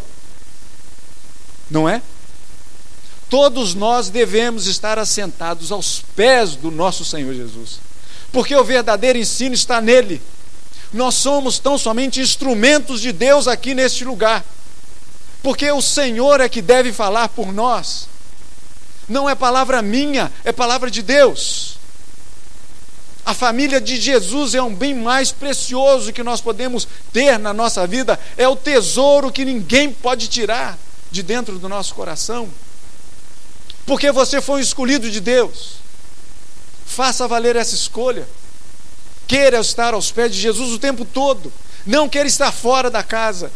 Não 1.71 1.89
é? 1.89 2.03
Todos 3.31 3.73
nós 3.73 4.09
devemos 4.09 4.67
estar 4.67 4.99
assentados 4.99 5.71
aos 5.71 6.03
pés 6.15 6.55
do 6.55 6.69
nosso 6.69 7.03
Senhor 7.03 7.33
Jesus, 7.33 7.79
porque 8.31 8.55
o 8.55 8.63
verdadeiro 8.63 9.17
ensino 9.17 9.55
está 9.55 9.81
nele. 9.81 10.21
Nós 10.93 11.15
somos 11.15 11.57
tão 11.57 11.79
somente 11.79 12.21
instrumentos 12.21 13.01
de 13.01 13.11
Deus 13.11 13.47
aqui 13.47 13.73
neste 13.73 14.05
lugar, 14.05 14.45
porque 15.41 15.71
o 15.71 15.81
Senhor 15.81 16.41
é 16.41 16.47
que 16.47 16.61
deve 16.61 16.93
falar 16.93 17.29
por 17.29 17.51
nós. 17.51 18.07
Não 19.09 19.27
é 19.27 19.33
palavra 19.33 19.81
minha, 19.81 20.31
é 20.43 20.51
palavra 20.51 20.91
de 20.91 21.01
Deus. 21.01 21.74
A 23.25 23.33
família 23.33 23.81
de 23.81 23.99
Jesus 23.99 24.53
é 24.53 24.61
um 24.61 24.73
bem 24.73 24.93
mais 24.93 25.31
precioso 25.31 26.13
que 26.13 26.21
nós 26.21 26.41
podemos 26.41 26.87
ter 27.11 27.39
na 27.39 27.53
nossa 27.53 27.87
vida, 27.87 28.19
é 28.37 28.47
o 28.47 28.55
tesouro 28.55 29.31
que 29.31 29.43
ninguém 29.43 29.91
pode 29.91 30.27
tirar 30.27 30.77
de 31.09 31.23
dentro 31.23 31.57
do 31.57 31.67
nosso 31.67 31.95
coração. 31.95 32.47
Porque 33.85 34.11
você 34.11 34.41
foi 34.41 34.59
um 34.59 34.63
escolhido 34.63 35.09
de 35.09 35.19
Deus. 35.19 35.77
Faça 36.85 37.27
valer 37.27 37.55
essa 37.55 37.73
escolha. 37.73 38.27
Queira 39.27 39.59
estar 39.59 39.93
aos 39.93 40.11
pés 40.11 40.31
de 40.33 40.39
Jesus 40.39 40.71
o 40.71 40.79
tempo 40.79 41.03
todo. 41.03 41.51
Não 41.85 42.07
queira 42.07 42.27
estar 42.27 42.51
fora 42.51 42.91
da 42.91 43.01
casa. 43.01 43.51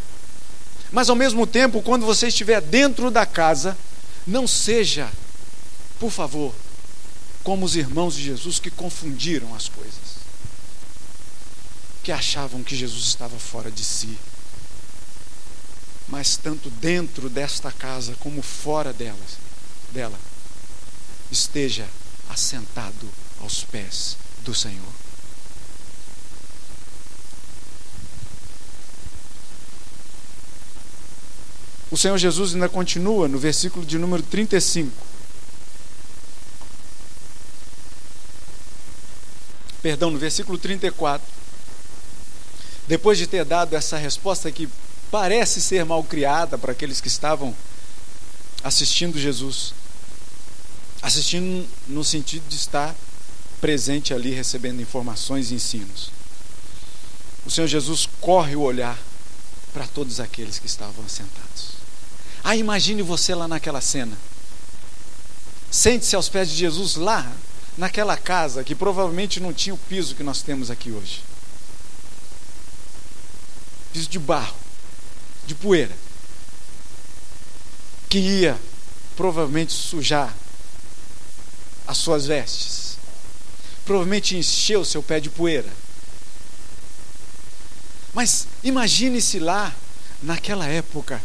Mas 0.92 1.10
ao 1.10 1.16
mesmo 1.16 1.46
tempo, 1.46 1.82
quando 1.82 2.06
você 2.06 2.28
estiver 2.28 2.60
dentro 2.60 3.12
da 3.12 3.26
casa, 3.26 3.78
não 4.26 4.48
seja 4.48 5.10
por 6.00 6.10
favor, 6.10 6.54
como 7.44 7.66
os 7.66 7.76
irmãos 7.76 8.16
de 8.16 8.24
Jesus 8.24 8.60
que 8.60 8.70
confundiram 8.70 9.56
as 9.56 9.68
coisas, 9.68 10.20
que 12.04 12.12
achavam 12.12 12.64
que 12.64 12.76
Jesus 12.76 13.06
estava 13.06 13.38
fora 13.38 13.72
de 13.72 13.84
si. 13.84 14.18
Mas 16.08 16.38
tanto 16.38 16.70
dentro 16.70 17.30
desta 17.30 17.72
casa 17.72 18.16
como 18.20 18.42
fora 18.42 18.92
delas, 18.92 19.38
dela, 19.92 20.20
esteja 21.32 21.88
assentado 22.30 23.10
aos 23.40 23.64
pés 23.64 24.18
do 24.44 24.54
Senhor. 24.54 24.94
O 31.92 31.98
Senhor 31.98 32.18
Jesus 32.18 32.54
ainda 32.54 32.70
continua 32.70 33.28
no 33.28 33.40
versículo 33.40 33.84
de 33.86 33.98
número 33.98 34.22
35. 34.22 34.92
Perdão, 39.82 40.10
no 40.10 40.18
versículo 40.18 40.58
34, 40.58 41.26
depois 42.88 43.18
de 43.18 43.28
ter 43.28 43.46
dado 43.46 43.76
essa 43.76 43.98
resposta 43.98 44.52
que 44.52 44.68
parece 45.12 45.62
ser 45.62 45.86
mal 45.86 46.04
criada 46.04 46.58
para 46.58 46.72
aqueles 46.72 47.02
que 47.02 47.08
estavam 47.08 47.56
assistindo 48.64 49.18
Jesus, 49.18 49.74
assistindo 51.02 51.68
no 51.88 52.04
sentido 52.04 52.48
de 52.48 52.56
estar 52.56 52.96
presente 53.62 54.14
ali 54.14 54.32
recebendo 54.32 54.82
informações 54.82 55.52
e 55.52 55.56
ensinos. 55.56 56.12
O 57.46 57.50
Senhor 57.52 57.68
Jesus 57.68 58.08
corre 58.20 58.56
o 58.56 58.62
olhar 58.62 58.98
para 59.74 59.88
todos 59.88 60.20
aqueles 60.20 60.60
que 60.60 60.68
estavam 60.68 61.08
sentados. 61.08 61.80
Ah, 62.44 62.56
imagine 62.56 63.02
você 63.02 63.36
lá 63.36 63.48
naquela 63.48 63.82
cena. 63.82 64.18
Sente-se 65.70 66.16
aos 66.16 66.30
pés 66.30 66.50
de 66.50 66.56
Jesus 66.56 66.96
lá, 66.96 67.32
naquela 67.80 68.16
casa 68.16 68.64
que 68.64 68.76
provavelmente 68.76 69.40
não 69.40 69.52
tinha 69.52 69.74
o 69.74 69.78
piso 69.78 70.14
que 70.14 70.22
nós 70.22 70.44
temos 70.44 70.70
aqui 70.70 70.92
hoje 70.92 71.24
piso 73.92 74.10
de 74.10 74.20
barro, 74.20 74.56
de 75.46 75.56
poeira, 75.56 75.96
que 78.08 78.20
ia 78.20 78.60
provavelmente 79.16 79.74
sujar 79.74 80.34
as 81.88 81.98
suas 81.98 82.28
vestes, 82.28 82.98
provavelmente 83.86 84.38
encher 84.38 84.78
o 84.78 84.86
seu 84.86 85.02
pé 85.02 85.20
de 85.20 85.30
poeira. 85.30 85.70
Mas 88.14 88.48
imagine-se 88.64 89.40
lá, 89.40 89.76
naquela 90.22 90.68
época, 90.68 91.22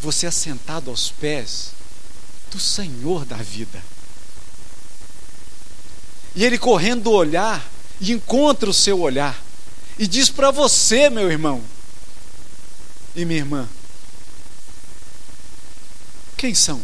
você 0.00 0.26
assentado 0.26 0.90
aos 0.90 1.10
pés 1.10 1.70
do 2.50 2.60
Senhor 2.60 3.24
da 3.24 3.36
vida. 3.36 3.82
E 6.34 6.44
ele 6.44 6.58
correndo 6.58 7.10
olhar 7.10 7.64
e 8.00 8.12
encontra 8.12 8.68
o 8.68 8.74
seu 8.74 9.00
olhar 9.00 9.40
e 9.98 10.06
diz 10.06 10.28
para 10.28 10.50
você, 10.50 11.08
meu 11.08 11.30
irmão 11.30 11.62
e 13.14 13.24
minha 13.24 13.38
irmã: 13.38 13.68
Quem 16.36 16.54
são? 16.54 16.82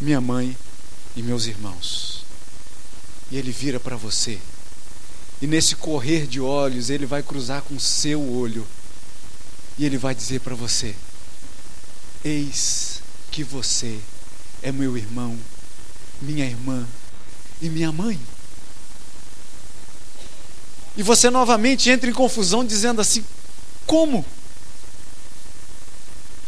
Minha 0.00 0.20
mãe 0.20 0.56
e 1.16 1.22
meus 1.22 1.46
irmãos. 1.46 2.24
E 3.30 3.38
ele 3.38 3.50
vira 3.50 3.80
para 3.80 3.96
você. 3.96 4.38
E 5.40 5.46
nesse 5.46 5.74
correr 5.74 6.26
de 6.26 6.40
olhos, 6.40 6.90
ele 6.90 7.06
vai 7.06 7.22
cruzar 7.22 7.62
com 7.62 7.74
o 7.74 7.80
seu 7.80 8.20
olho. 8.20 8.66
E 9.78 9.86
ele 9.86 9.96
vai 9.96 10.14
dizer 10.14 10.40
para 10.40 10.54
você: 10.54 10.94
Eis 12.22 13.00
que 13.30 13.42
você 13.42 13.98
é 14.62 14.70
meu 14.70 14.98
irmão 14.98 15.38
minha 16.22 16.44
irmã 16.44 16.86
e 17.60 17.68
minha 17.68 17.92
mãe. 17.92 18.18
E 20.96 21.02
você 21.02 21.30
novamente 21.30 21.90
entra 21.90 22.08
em 22.08 22.12
confusão 22.12 22.64
dizendo 22.64 23.00
assim: 23.00 23.24
como? 23.86 24.24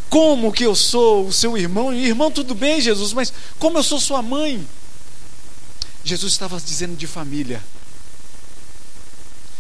Como 0.09 0.53
que 0.53 0.65
eu 0.65 0.77
sou 0.77 1.27
o 1.27 1.33
seu 1.33 1.59
irmão? 1.59 1.93
Irmão, 1.93 2.31
tudo 2.31 2.55
bem, 2.55 2.81
Jesus, 2.81 3.13
mas 3.13 3.33
como 3.59 3.79
eu 3.79 3.83
sou 3.83 3.99
sua 3.99 4.23
mãe? 4.23 4.67
Jesus 6.05 6.33
estava 6.33 6.61
dizendo 6.61 6.95
de 6.97 7.07
família, 7.07 7.63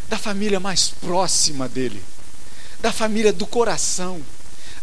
da 0.08 0.18
família 0.18 0.60
mais 0.60 0.90
próxima 0.90 1.68
dele, 1.68 2.04
da 2.80 2.92
família 2.92 3.32
do 3.32 3.46
coração, 3.46 4.22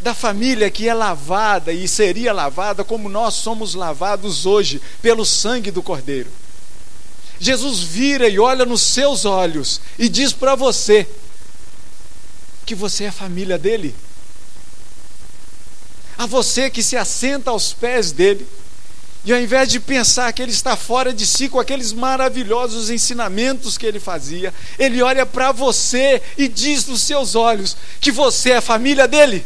da 0.01 0.13
família 0.13 0.69
que 0.69 0.89
é 0.89 0.93
lavada 0.93 1.71
e 1.71 1.87
seria 1.87 2.33
lavada 2.33 2.83
como 2.83 3.07
nós 3.07 3.35
somos 3.35 3.75
lavados 3.75 4.45
hoje 4.45 4.81
pelo 5.01 5.25
sangue 5.25 5.71
do 5.71 5.83
Cordeiro. 5.83 6.29
Jesus 7.39 7.79
vira 7.79 8.27
e 8.27 8.39
olha 8.39 8.65
nos 8.65 8.81
seus 8.81 9.25
olhos 9.25 9.81
e 9.97 10.09
diz 10.09 10.33
para 10.33 10.55
você 10.55 11.07
que 12.65 12.75
você 12.75 13.05
é 13.05 13.11
família 13.11 13.57
dele. 13.57 13.95
A 16.17 16.25
você 16.25 16.69
que 16.69 16.83
se 16.83 16.95
assenta 16.95 17.49
aos 17.49 17.73
pés 17.73 18.11
dele 18.11 18.47
e 19.23 19.31
ao 19.31 19.39
invés 19.39 19.69
de 19.69 19.79
pensar 19.79 20.33
que 20.33 20.41
ele 20.41 20.51
está 20.51 20.75
fora 20.75 21.13
de 21.13 21.27
si 21.27 21.47
com 21.47 21.59
aqueles 21.59 21.93
maravilhosos 21.93 22.89
ensinamentos 22.89 23.77
que 23.77 23.85
ele 23.85 23.99
fazia, 23.99 24.53
ele 24.79 25.01
olha 25.01 25.25
para 25.25 25.51
você 25.51 26.21
e 26.37 26.47
diz 26.47 26.87
nos 26.87 27.01
seus 27.01 27.35
olhos 27.35 27.77
que 27.99 28.11
você 28.11 28.51
é 28.51 28.61
família 28.61 29.07
dele. 29.07 29.45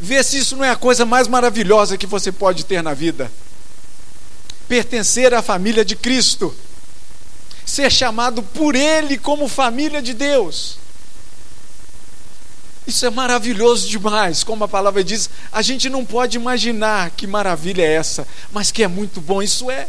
Vê 0.00 0.22
se 0.22 0.38
isso 0.38 0.56
não 0.56 0.64
é 0.64 0.70
a 0.70 0.76
coisa 0.76 1.04
mais 1.04 1.26
maravilhosa 1.26 1.98
que 1.98 2.06
você 2.06 2.30
pode 2.30 2.64
ter 2.64 2.82
na 2.82 2.94
vida. 2.94 3.30
Pertencer 4.68 5.34
à 5.34 5.42
família 5.42 5.84
de 5.84 5.96
Cristo, 5.96 6.54
ser 7.66 7.90
chamado 7.90 8.42
por 8.42 8.74
Ele 8.74 9.18
como 9.18 9.48
família 9.48 10.00
de 10.00 10.14
Deus. 10.14 10.78
Isso 12.86 13.04
é 13.04 13.10
maravilhoso 13.10 13.86
demais, 13.88 14.42
como 14.42 14.64
a 14.64 14.68
palavra 14.68 15.04
diz. 15.04 15.28
A 15.52 15.60
gente 15.60 15.90
não 15.90 16.06
pode 16.06 16.38
imaginar 16.38 17.10
que 17.10 17.26
maravilha 17.26 17.82
é 17.82 17.92
essa, 17.92 18.26
mas 18.50 18.70
que 18.70 18.82
é 18.82 18.88
muito 18.88 19.20
bom, 19.20 19.42
isso 19.42 19.70
é. 19.70 19.88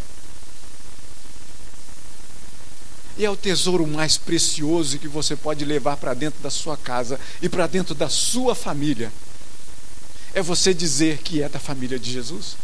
E 3.17 3.23
é 3.23 3.29
o 3.29 3.37
tesouro 3.37 3.85
mais 3.85 4.17
precioso 4.17 4.97
que 4.97 5.07
você 5.07 5.35
pode 5.35 5.63
levar 5.63 5.97
para 5.97 6.13
dentro 6.13 6.41
da 6.41 6.49
sua 6.49 6.75
casa 6.75 7.19
e 7.41 7.47
para 7.47 7.67
dentro 7.67 7.93
da 7.93 8.09
sua 8.09 8.55
família. 8.55 9.11
É 10.33 10.41
você 10.41 10.73
dizer 10.73 11.19
que 11.19 11.41
é 11.41 11.49
da 11.49 11.59
família 11.59 11.99
de 11.99 12.11
Jesus. 12.11 12.55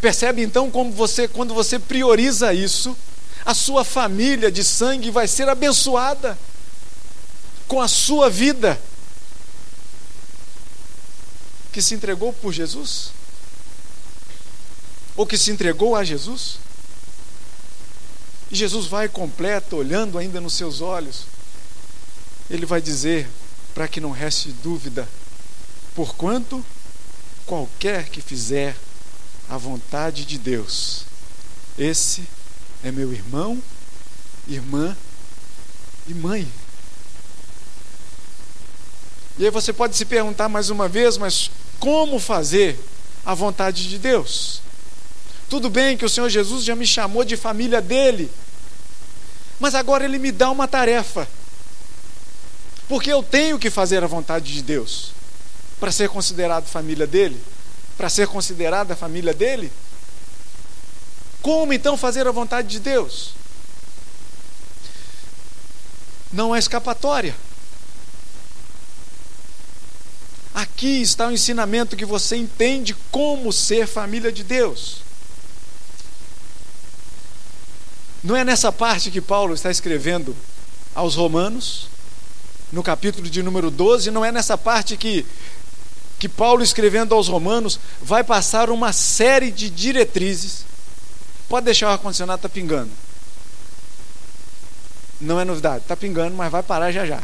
Percebe 0.00 0.42
então 0.42 0.70
como 0.70 0.92
você, 0.92 1.26
quando 1.26 1.54
você 1.54 1.78
prioriza 1.78 2.52
isso, 2.52 2.96
a 3.44 3.54
sua 3.54 3.84
família 3.84 4.50
de 4.50 4.62
sangue 4.62 5.10
vai 5.10 5.26
ser 5.26 5.48
abençoada 5.48 6.38
com 7.66 7.80
a 7.80 7.88
sua 7.88 8.30
vida, 8.30 8.80
que 11.72 11.82
se 11.82 11.94
entregou 11.94 12.32
por 12.32 12.52
Jesus? 12.52 13.10
Ou 15.16 15.26
que 15.26 15.36
se 15.36 15.50
entregou 15.50 15.96
a 15.96 16.04
Jesus? 16.04 16.58
E 18.50 18.54
Jesus 18.54 18.86
vai 18.86 19.08
completo, 19.08 19.76
olhando 19.76 20.18
ainda 20.18 20.40
nos 20.40 20.54
seus 20.54 20.80
olhos. 20.80 21.24
Ele 22.48 22.64
vai 22.64 22.80
dizer, 22.80 23.28
para 23.74 23.88
que 23.88 24.00
não 24.00 24.10
reste 24.10 24.52
dúvida, 24.62 25.08
porquanto 25.96 26.62
qualquer 27.46 28.10
que 28.10 28.20
fizer 28.20 28.76
a 29.48 29.56
vontade 29.56 30.26
de 30.26 30.36
Deus, 30.36 31.06
esse 31.78 32.28
é 32.84 32.92
meu 32.92 33.12
irmão, 33.12 33.60
irmã 34.46 34.94
e 36.06 36.12
mãe. 36.12 36.46
E 39.38 39.44
aí 39.44 39.50
você 39.50 39.72
pode 39.72 39.96
se 39.96 40.04
perguntar 40.04 40.50
mais 40.50 40.68
uma 40.68 40.86
vez, 40.86 41.16
mas 41.16 41.50
como 41.80 42.18
fazer 42.18 42.78
a 43.24 43.32
vontade 43.32 43.88
de 43.88 43.98
Deus? 43.98 44.60
Tudo 45.48 45.70
bem 45.70 45.96
que 45.96 46.04
o 46.04 46.10
Senhor 46.10 46.28
Jesus 46.28 46.62
já 46.62 46.76
me 46.76 46.86
chamou 46.86 47.24
de 47.24 47.36
família 47.36 47.80
dele, 47.80 48.30
mas 49.58 49.74
agora 49.74 50.04
ele 50.04 50.18
me 50.18 50.30
dá 50.30 50.50
uma 50.50 50.68
tarefa. 50.68 51.26
Porque 52.86 53.10
eu 53.10 53.22
tenho 53.22 53.58
que 53.58 53.70
fazer 53.70 54.04
a 54.04 54.06
vontade 54.06 54.52
de 54.52 54.62
Deus 54.62 55.16
para 55.78 55.92
ser 55.92 56.08
considerado 56.08 56.66
família 56.66 57.06
dele, 57.06 57.40
para 57.96 58.08
ser 58.08 58.26
considerada 58.26 58.94
a 58.94 58.96
família 58.96 59.34
dele. 59.34 59.72
Como 61.42 61.72
então 61.72 61.96
fazer 61.96 62.26
a 62.26 62.32
vontade 62.32 62.68
de 62.68 62.80
Deus? 62.80 63.34
Não 66.32 66.54
é 66.54 66.58
escapatória. 66.58 67.34
Aqui 70.54 71.02
está 71.02 71.28
o 71.28 71.32
ensinamento 71.32 71.96
que 71.96 72.04
você 72.04 72.36
entende 72.36 72.96
como 73.10 73.52
ser 73.52 73.86
família 73.86 74.32
de 74.32 74.42
Deus. 74.42 75.02
Não 78.24 78.34
é 78.34 78.42
nessa 78.42 78.72
parte 78.72 79.10
que 79.10 79.20
Paulo 79.20 79.54
está 79.54 79.70
escrevendo 79.70 80.34
aos 80.94 81.14
Romanos, 81.14 81.88
no 82.72 82.82
capítulo 82.82 83.28
de 83.28 83.42
número 83.42 83.70
12, 83.70 84.10
não 84.10 84.24
é 84.24 84.32
nessa 84.32 84.58
parte 84.58 84.96
que, 84.96 85.24
que 86.18 86.28
Paulo, 86.28 86.62
escrevendo 86.62 87.14
aos 87.14 87.28
Romanos, 87.28 87.78
vai 88.00 88.24
passar 88.24 88.70
uma 88.70 88.92
série 88.92 89.50
de 89.50 89.68
diretrizes. 89.68 90.64
Pode 91.48 91.66
deixar 91.66 91.88
o 91.88 91.90
ar-condicionado 91.90 92.42
tá 92.42 92.48
pingando. 92.48 92.90
Não 95.20 95.40
é 95.40 95.44
novidade, 95.44 95.82
está 95.82 95.96
pingando, 95.96 96.36
mas 96.36 96.50
vai 96.50 96.62
parar 96.62 96.90
já 96.92 97.06
já. 97.06 97.22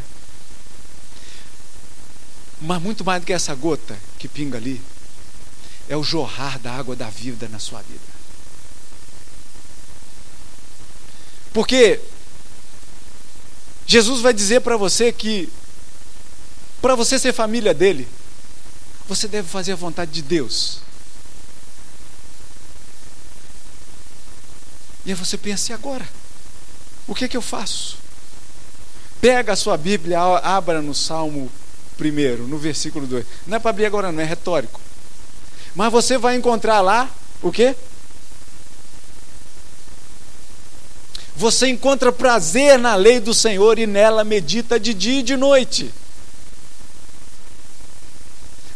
Mas 2.60 2.80
muito 2.80 3.04
mais 3.04 3.22
do 3.22 3.26
que 3.26 3.32
essa 3.32 3.54
gota 3.54 3.98
que 4.18 4.28
pinga 4.28 4.56
ali, 4.56 4.80
é 5.88 5.96
o 5.96 6.04
jorrar 6.04 6.58
da 6.58 6.72
água 6.72 6.94
da 6.94 7.08
vida 7.08 7.48
na 7.48 7.58
sua 7.58 7.82
vida. 7.82 8.00
Porque 11.52 12.00
Jesus 13.86 14.20
vai 14.20 14.32
dizer 14.32 14.60
para 14.60 14.76
você 14.76 15.12
que, 15.12 15.48
para 16.80 16.94
você 16.94 17.18
ser 17.18 17.32
família 17.32 17.74
dele, 17.74 18.08
você 19.14 19.28
deve 19.28 19.46
fazer 19.46 19.72
a 19.72 19.76
vontade 19.76 20.10
de 20.10 20.22
Deus. 20.22 20.78
E 25.04 25.10
aí 25.10 25.14
você 25.14 25.36
pensa, 25.36 25.72
e 25.72 25.74
agora? 25.74 26.08
O 27.06 27.14
que, 27.14 27.24
é 27.24 27.28
que 27.28 27.36
eu 27.36 27.42
faço? 27.42 27.98
Pega 29.20 29.52
a 29.52 29.56
sua 29.56 29.76
Bíblia, 29.76 30.18
abra 30.20 30.80
no 30.80 30.94
Salmo 30.94 31.50
primeiro, 31.98 32.48
no 32.48 32.56
versículo 32.56 33.06
2. 33.06 33.26
Não 33.46 33.56
é 33.56 33.60
para 33.60 33.70
abrir 33.70 33.86
agora, 33.86 34.10
não, 34.10 34.22
é 34.22 34.24
retórico. 34.24 34.80
Mas 35.74 35.92
você 35.92 36.16
vai 36.16 36.34
encontrar 36.36 36.80
lá 36.80 37.10
o 37.42 37.52
quê? 37.52 37.76
Você 41.36 41.68
encontra 41.68 42.12
prazer 42.12 42.78
na 42.78 42.94
lei 42.94 43.20
do 43.20 43.34
Senhor 43.34 43.78
e 43.78 43.86
nela 43.86 44.24
medita 44.24 44.80
de 44.80 44.94
dia 44.94 45.20
e 45.20 45.22
de 45.22 45.36
noite. 45.36 45.92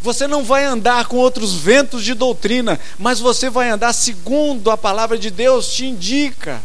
Você 0.07 0.29
não 0.29 0.45
vai 0.45 0.65
andar 0.65 1.07
com 1.07 1.17
outros 1.17 1.55
ventos 1.55 2.05
de 2.05 2.15
doutrina, 2.15 2.79
mas 2.97 3.19
você 3.19 3.51
vai 3.51 3.69
andar 3.71 3.93
segundo 3.93 4.71
a 4.71 4.77
palavra 4.77 5.19
de 5.19 5.33
Deus 5.33 5.75
te 5.75 5.85
indica. 5.85 6.63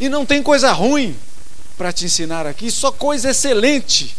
E 0.00 0.08
não 0.08 0.26
tem 0.26 0.42
coisa 0.42 0.72
ruim 0.72 1.16
para 1.78 1.92
te 1.92 2.06
ensinar 2.06 2.44
aqui, 2.44 2.72
só 2.72 2.90
coisa 2.90 3.30
excelente. 3.30 4.16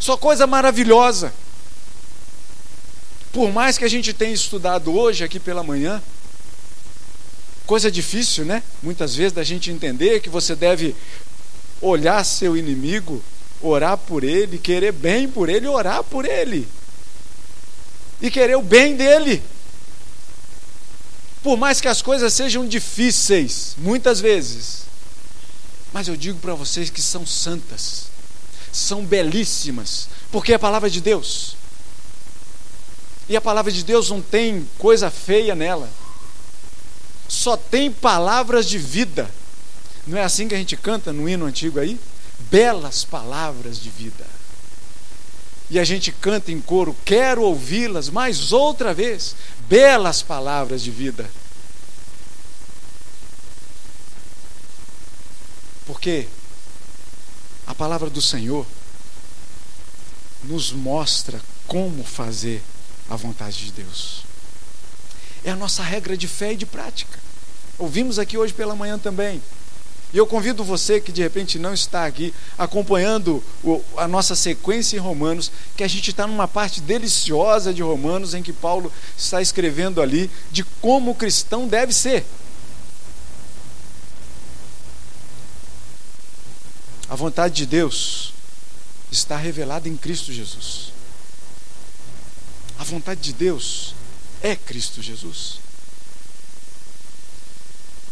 Só 0.00 0.16
coisa 0.16 0.48
maravilhosa. 0.48 1.32
Por 3.32 3.52
mais 3.52 3.78
que 3.78 3.84
a 3.84 3.88
gente 3.88 4.12
tenha 4.12 4.34
estudado 4.34 4.92
hoje 4.92 5.22
aqui 5.22 5.38
pela 5.38 5.62
manhã, 5.62 6.02
coisa 7.64 7.88
difícil, 7.88 8.44
né? 8.44 8.64
Muitas 8.82 9.14
vezes 9.14 9.32
da 9.32 9.44
gente 9.44 9.70
entender 9.70 10.18
que 10.18 10.28
você 10.28 10.56
deve 10.56 10.92
olhar 11.80 12.24
seu 12.24 12.56
inimigo, 12.56 13.22
orar 13.62 13.96
por 13.96 14.24
ele, 14.24 14.58
querer 14.58 14.90
bem 14.90 15.28
por 15.28 15.48
ele, 15.48 15.68
orar 15.68 16.02
por 16.02 16.24
ele. 16.24 16.66
E 18.20 18.30
querer 18.30 18.56
o 18.56 18.62
bem 18.62 18.96
dele. 18.96 19.42
Por 21.42 21.56
mais 21.56 21.80
que 21.80 21.88
as 21.88 22.00
coisas 22.00 22.32
sejam 22.32 22.66
difíceis, 22.66 23.74
muitas 23.78 24.20
vezes, 24.20 24.84
mas 25.92 26.08
eu 26.08 26.16
digo 26.16 26.38
para 26.38 26.54
vocês 26.54 26.88
que 26.88 27.02
são 27.02 27.26
santas 27.26 28.14
são 28.74 29.04
belíssimas, 29.04 30.08
porque 30.32 30.52
é 30.52 30.56
a 30.56 30.58
palavra 30.58 30.90
de 30.90 31.00
Deus. 31.00 31.56
E 33.28 33.36
a 33.36 33.40
palavra 33.40 33.70
de 33.70 33.84
Deus 33.84 34.10
não 34.10 34.20
tem 34.20 34.68
coisa 34.78 35.10
feia 35.10 35.54
nela. 35.54 35.88
Só 37.28 37.56
tem 37.56 37.90
palavras 37.90 38.68
de 38.68 38.76
vida. 38.76 39.30
Não 40.06 40.18
é 40.18 40.24
assim 40.24 40.48
que 40.48 40.54
a 40.54 40.58
gente 40.58 40.76
canta 40.76 41.12
no 41.12 41.28
hino 41.28 41.46
antigo 41.46 41.78
aí? 41.78 41.98
Belas 42.50 43.04
palavras 43.04 43.78
de 43.80 43.88
vida. 43.88 44.26
E 45.74 45.78
a 45.80 45.82
gente 45.82 46.12
canta 46.12 46.52
em 46.52 46.60
coro: 46.60 46.96
Quero 47.04 47.42
ouvi-las 47.42 48.08
mais 48.08 48.52
outra 48.52 48.94
vez. 48.94 49.34
Belas 49.68 50.22
palavras 50.22 50.80
de 50.80 50.92
vida. 50.92 51.28
Porque 55.84 56.28
a 57.66 57.74
palavra 57.74 58.08
do 58.08 58.22
Senhor 58.22 58.64
nos 60.44 60.70
mostra 60.70 61.42
como 61.66 62.04
fazer 62.04 62.62
a 63.10 63.16
vontade 63.16 63.64
de 63.64 63.72
Deus. 63.72 64.22
É 65.42 65.50
a 65.50 65.56
nossa 65.56 65.82
regra 65.82 66.16
de 66.16 66.28
fé 66.28 66.52
e 66.52 66.56
de 66.56 66.66
prática. 66.66 67.18
Ouvimos 67.76 68.20
aqui 68.20 68.38
hoje 68.38 68.54
pela 68.54 68.76
manhã 68.76 68.96
também. 68.96 69.42
E 70.14 70.16
eu 70.16 70.28
convido 70.28 70.62
você 70.62 71.00
que 71.00 71.10
de 71.10 71.20
repente 71.20 71.58
não 71.58 71.74
está 71.74 72.06
aqui 72.06 72.32
acompanhando 72.56 73.42
a 73.96 74.06
nossa 74.06 74.36
sequência 74.36 74.96
em 74.96 75.00
Romanos, 75.00 75.50
que 75.76 75.82
a 75.82 75.88
gente 75.88 76.10
está 76.10 76.24
numa 76.24 76.46
parte 76.46 76.80
deliciosa 76.80 77.74
de 77.74 77.82
Romanos 77.82 78.32
em 78.32 78.40
que 78.40 78.52
Paulo 78.52 78.92
está 79.18 79.42
escrevendo 79.42 80.00
ali 80.00 80.30
de 80.52 80.62
como 80.80 81.10
o 81.10 81.14
cristão 81.16 81.66
deve 81.66 81.92
ser. 81.92 82.24
A 87.08 87.16
vontade 87.16 87.54
de 87.54 87.66
Deus 87.66 88.32
está 89.10 89.36
revelada 89.36 89.88
em 89.88 89.96
Cristo 89.96 90.32
Jesus. 90.32 90.92
A 92.78 92.84
vontade 92.84 93.20
de 93.20 93.32
Deus 93.32 93.96
é 94.40 94.54
Cristo 94.54 95.02
Jesus. 95.02 95.63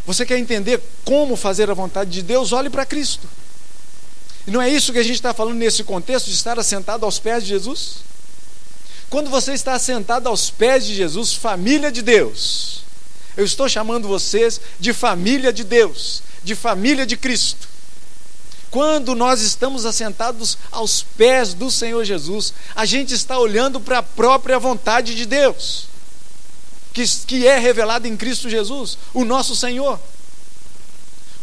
Você 0.06 0.26
quer 0.26 0.38
entender 0.38 0.82
como 1.04 1.36
fazer 1.36 1.70
a 1.70 1.74
vontade 1.74 2.10
de 2.10 2.22
Deus? 2.22 2.52
Olhe 2.52 2.68
para 2.68 2.84
Cristo. 2.84 3.28
E 4.46 4.50
não 4.50 4.60
é 4.60 4.68
isso 4.68 4.92
que 4.92 4.98
a 4.98 5.02
gente 5.02 5.14
está 5.14 5.32
falando 5.32 5.56
nesse 5.56 5.84
contexto 5.84 6.26
de 6.26 6.34
estar 6.34 6.58
assentado 6.58 7.04
aos 7.04 7.18
pés 7.18 7.44
de 7.44 7.50
Jesus? 7.50 7.98
Quando 9.08 9.30
você 9.30 9.52
está 9.52 9.74
assentado 9.74 10.28
aos 10.28 10.50
pés 10.50 10.86
de 10.86 10.94
Jesus, 10.94 11.34
família 11.34 11.92
de 11.92 12.02
Deus, 12.02 12.82
eu 13.36 13.44
estou 13.44 13.68
chamando 13.68 14.08
vocês 14.08 14.60
de 14.80 14.92
família 14.92 15.52
de 15.52 15.62
Deus, 15.62 16.22
de 16.42 16.54
família 16.54 17.06
de 17.06 17.16
Cristo. 17.16 17.68
Quando 18.70 19.14
nós 19.14 19.42
estamos 19.42 19.84
assentados 19.84 20.56
aos 20.70 21.02
pés 21.02 21.52
do 21.52 21.70
Senhor 21.70 22.04
Jesus, 22.04 22.54
a 22.74 22.86
gente 22.86 23.14
está 23.14 23.38
olhando 23.38 23.78
para 23.78 23.98
a 23.98 24.02
própria 24.02 24.58
vontade 24.58 25.14
de 25.14 25.26
Deus 25.26 25.91
que, 26.92 27.06
que 27.26 27.46
é 27.46 27.58
revelada 27.58 28.06
em 28.06 28.16
Cristo 28.16 28.48
Jesus, 28.48 28.98
o 29.14 29.24
nosso 29.24 29.56
Senhor. 29.56 29.98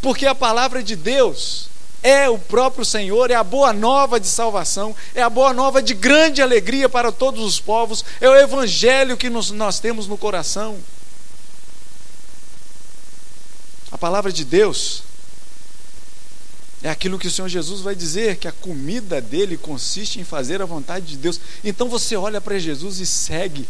Porque 0.01 0.25
a 0.25 0.35
palavra 0.35 0.81
de 0.81 0.95
Deus 0.95 1.69
é 2.01 2.29
o 2.29 2.37
próprio 2.37 2.85
Senhor, 2.85 3.29
é 3.29 3.35
a 3.35 3.43
boa 3.43 3.73
nova 3.73 4.19
de 4.19 4.27
salvação, 4.27 4.95
é 5.13 5.21
a 5.21 5.29
boa 5.29 5.53
nova 5.53 5.81
de 5.81 5.93
grande 5.93 6.41
alegria 6.41 6.87
para 6.87 7.11
todos 7.11 7.43
os 7.43 7.59
povos, 7.59 8.05
é 8.21 8.29
o 8.29 8.35
Evangelho 8.35 9.17
que 9.17 9.29
nos, 9.29 9.51
nós 9.51 9.79
temos 9.79 10.07
no 10.07 10.17
coração. 10.17 10.77
A 13.91 13.97
palavra 13.97 14.31
de 14.31 14.45
Deus 14.45 15.03
é 16.81 16.89
aquilo 16.89 17.19
que 17.19 17.27
o 17.27 17.31
Senhor 17.31 17.49
Jesus 17.49 17.81
vai 17.81 17.93
dizer, 17.93 18.37
que 18.37 18.47
a 18.47 18.53
comida 18.53 19.19
dele 19.19 19.57
consiste 19.57 20.19
em 20.19 20.23
fazer 20.23 20.61
a 20.61 20.65
vontade 20.65 21.05
de 21.07 21.17
Deus. 21.17 21.41
Então 21.63 21.89
você 21.89 22.15
olha 22.15 22.39
para 22.39 22.57
Jesus 22.57 22.99
e 22.99 23.05
segue 23.05 23.67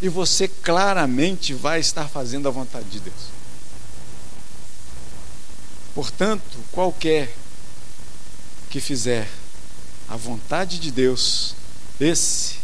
e 0.00 0.08
você 0.08 0.46
claramente 0.46 1.52
vai 1.52 1.80
estar 1.80 2.08
fazendo 2.08 2.46
a 2.48 2.50
vontade 2.50 2.88
de 2.88 3.00
Deus. 3.00 3.38
Portanto, 5.94 6.58
qualquer 6.70 7.34
que 8.70 8.80
fizer 8.80 9.28
a 10.08 10.16
vontade 10.16 10.78
de 10.78 10.92
Deus, 10.92 11.54
esse 11.98 12.58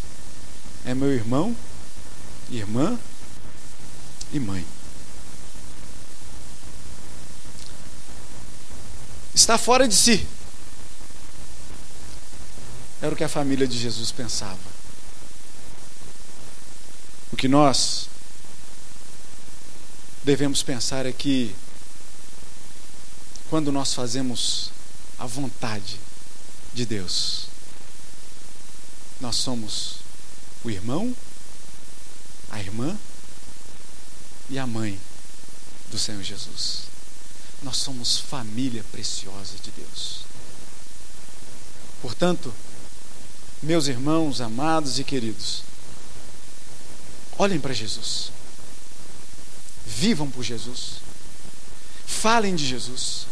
é 0.84 0.94
meu 0.94 1.12
irmão, 1.12 1.56
irmã 2.50 2.98
e 4.32 4.38
mãe. 4.38 4.64
Está 9.34 9.58
fora 9.58 9.88
de 9.88 9.94
si. 9.94 10.26
Era 13.02 13.12
o 13.12 13.16
que 13.16 13.24
a 13.24 13.28
família 13.28 13.66
de 13.66 13.76
Jesus 13.76 14.12
pensava. 14.12 14.83
O 17.34 17.36
que 17.36 17.48
nós 17.48 18.08
devemos 20.22 20.62
pensar 20.62 21.04
é 21.04 21.10
que 21.10 21.52
quando 23.50 23.72
nós 23.72 23.92
fazemos 23.92 24.70
a 25.18 25.26
vontade 25.26 25.98
de 26.72 26.86
Deus, 26.86 27.46
nós 29.20 29.34
somos 29.34 29.96
o 30.62 30.70
irmão, 30.70 31.12
a 32.50 32.60
irmã 32.60 32.96
e 34.48 34.56
a 34.56 34.64
mãe 34.64 35.00
do 35.90 35.98
Senhor 35.98 36.22
Jesus. 36.22 36.82
Nós 37.64 37.78
somos 37.78 38.16
família 38.16 38.84
preciosa 38.92 39.56
de 39.60 39.72
Deus. 39.72 40.20
Portanto, 42.00 42.54
meus 43.60 43.88
irmãos 43.88 44.40
amados 44.40 45.00
e 45.00 45.04
queridos, 45.04 45.64
Olhem 47.38 47.60
para 47.60 47.74
Jesus. 47.74 48.30
Vivam 49.86 50.30
por 50.30 50.42
Jesus. 50.42 51.00
Falem 52.06 52.54
de 52.54 52.66
Jesus. 52.66 53.26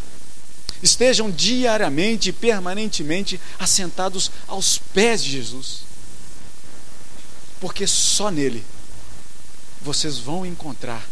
Estejam 0.82 1.30
diariamente 1.30 2.30
e 2.30 2.32
permanentemente 2.32 3.40
assentados 3.58 4.30
aos 4.48 4.78
pés 4.78 5.22
de 5.22 5.30
Jesus. 5.30 5.82
Porque 7.60 7.86
só 7.86 8.30
nele 8.30 8.64
vocês 9.80 10.18
vão 10.18 10.44
encontrar 10.44 11.06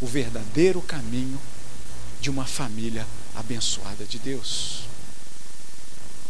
o 0.00 0.06
verdadeiro 0.06 0.80
caminho 0.82 1.40
de 2.20 2.30
uma 2.30 2.44
família 2.44 3.06
abençoada 3.34 4.04
de 4.04 4.18
Deus. 4.18 4.82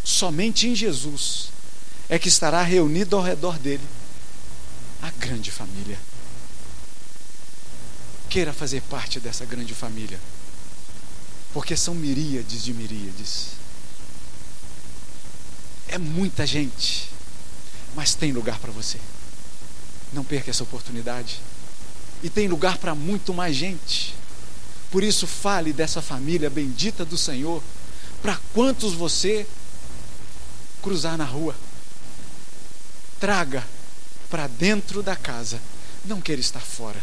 Somente 0.04 0.68
em 0.68 0.74
Jesus 0.74 1.48
é 2.08 2.18
que 2.18 2.28
estará 2.28 2.62
reunido 2.62 3.16
ao 3.16 3.22
redor 3.22 3.58
dele 3.58 3.82
a 5.02 5.10
grande 5.10 5.50
família. 5.50 5.98
Queira 8.30 8.52
fazer 8.52 8.80
parte 8.82 9.18
dessa 9.20 9.44
grande 9.44 9.74
família, 9.74 10.18
porque 11.52 11.76
são 11.76 11.94
miríades 11.94 12.62
de 12.62 12.72
miríades. 12.72 13.48
É 15.88 15.98
muita 15.98 16.46
gente, 16.46 17.10
mas 17.94 18.14
tem 18.14 18.32
lugar 18.32 18.58
para 18.58 18.70
você. 18.70 18.98
Não 20.12 20.24
perca 20.24 20.50
essa 20.50 20.62
oportunidade. 20.62 21.40
E 22.22 22.30
tem 22.30 22.46
lugar 22.46 22.78
para 22.78 22.94
muito 22.94 23.34
mais 23.34 23.56
gente. 23.56 24.14
Por 24.90 25.02
isso, 25.02 25.26
fale 25.26 25.72
dessa 25.72 26.00
família 26.00 26.48
bendita 26.48 27.04
do 27.04 27.18
Senhor 27.18 27.62
para 28.22 28.38
quantos 28.54 28.94
você 28.94 29.46
cruzar 30.80 31.18
na 31.18 31.24
rua. 31.24 31.54
Traga 33.18 33.66
para 34.32 34.46
dentro 34.46 35.02
da 35.02 35.14
casa, 35.14 35.60
não 36.06 36.18
queira 36.18 36.40
estar 36.40 36.62
fora, 36.62 36.98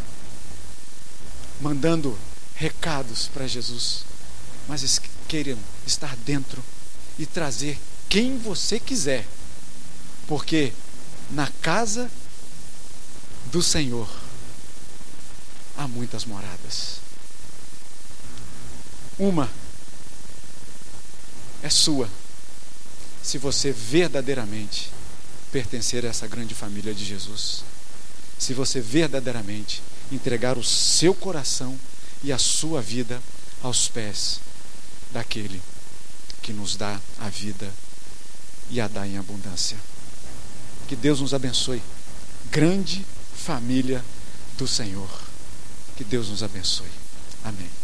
mandando 1.62 2.18
recados 2.56 3.28
para 3.28 3.46
Jesus, 3.46 4.04
mas 4.68 5.00
queiram 5.28 5.60
estar 5.86 6.16
dentro 6.26 6.64
e 7.20 7.28
trazer 7.28 7.80
quem 8.10 8.40
você 8.40 8.80
quiser, 8.80 9.28
porque 10.28 10.74
na 11.30 11.46
casa 11.62 12.10
do 13.52 13.62
Senhor 13.62 14.10
há 15.78 15.88
muitas 15.88 16.26
moradas. 16.26 16.96
Uma 19.20 19.48
é 21.62 21.70
sua, 21.70 22.10
se 23.22 23.38
você 23.38 23.72
verdadeiramente 23.72 24.98
pertencer 25.52 26.06
a 26.06 26.10
essa 26.10 26.28
grande 26.28 26.54
família 26.54 26.93
de 26.93 27.04
Jesus. 27.04 27.64
Se 28.38 28.54
você 28.54 28.80
verdadeiramente 28.80 29.82
entregar 30.12 30.58
o 30.58 30.64
seu 30.64 31.14
coração 31.14 31.78
e 32.24 32.32
a 32.32 32.38
sua 32.38 32.82
vida 32.82 33.22
aos 33.62 33.88
pés 33.88 34.39
daquele 35.12 35.62
que 36.41 36.54
nos 36.54 36.76
dá 36.76 37.00
a 37.20 37.30
vida 37.30 37.72
e 38.70 38.80
a 38.80 38.88
dá 38.88 39.06
em 39.06 39.18
abundância. 39.18 39.78
Que 40.88 40.95
Deus 40.95 41.22
nos 41.22 41.34
abençoe. 41.34 41.82
Grande 42.52 43.06
família 43.36 44.04
do 44.58 44.68
Senhor. 44.68 45.10
Que 45.95 46.04
Deus 46.04 46.30
nos 46.30 46.43
abençoe. 46.43 46.89
Amém. 47.43 47.79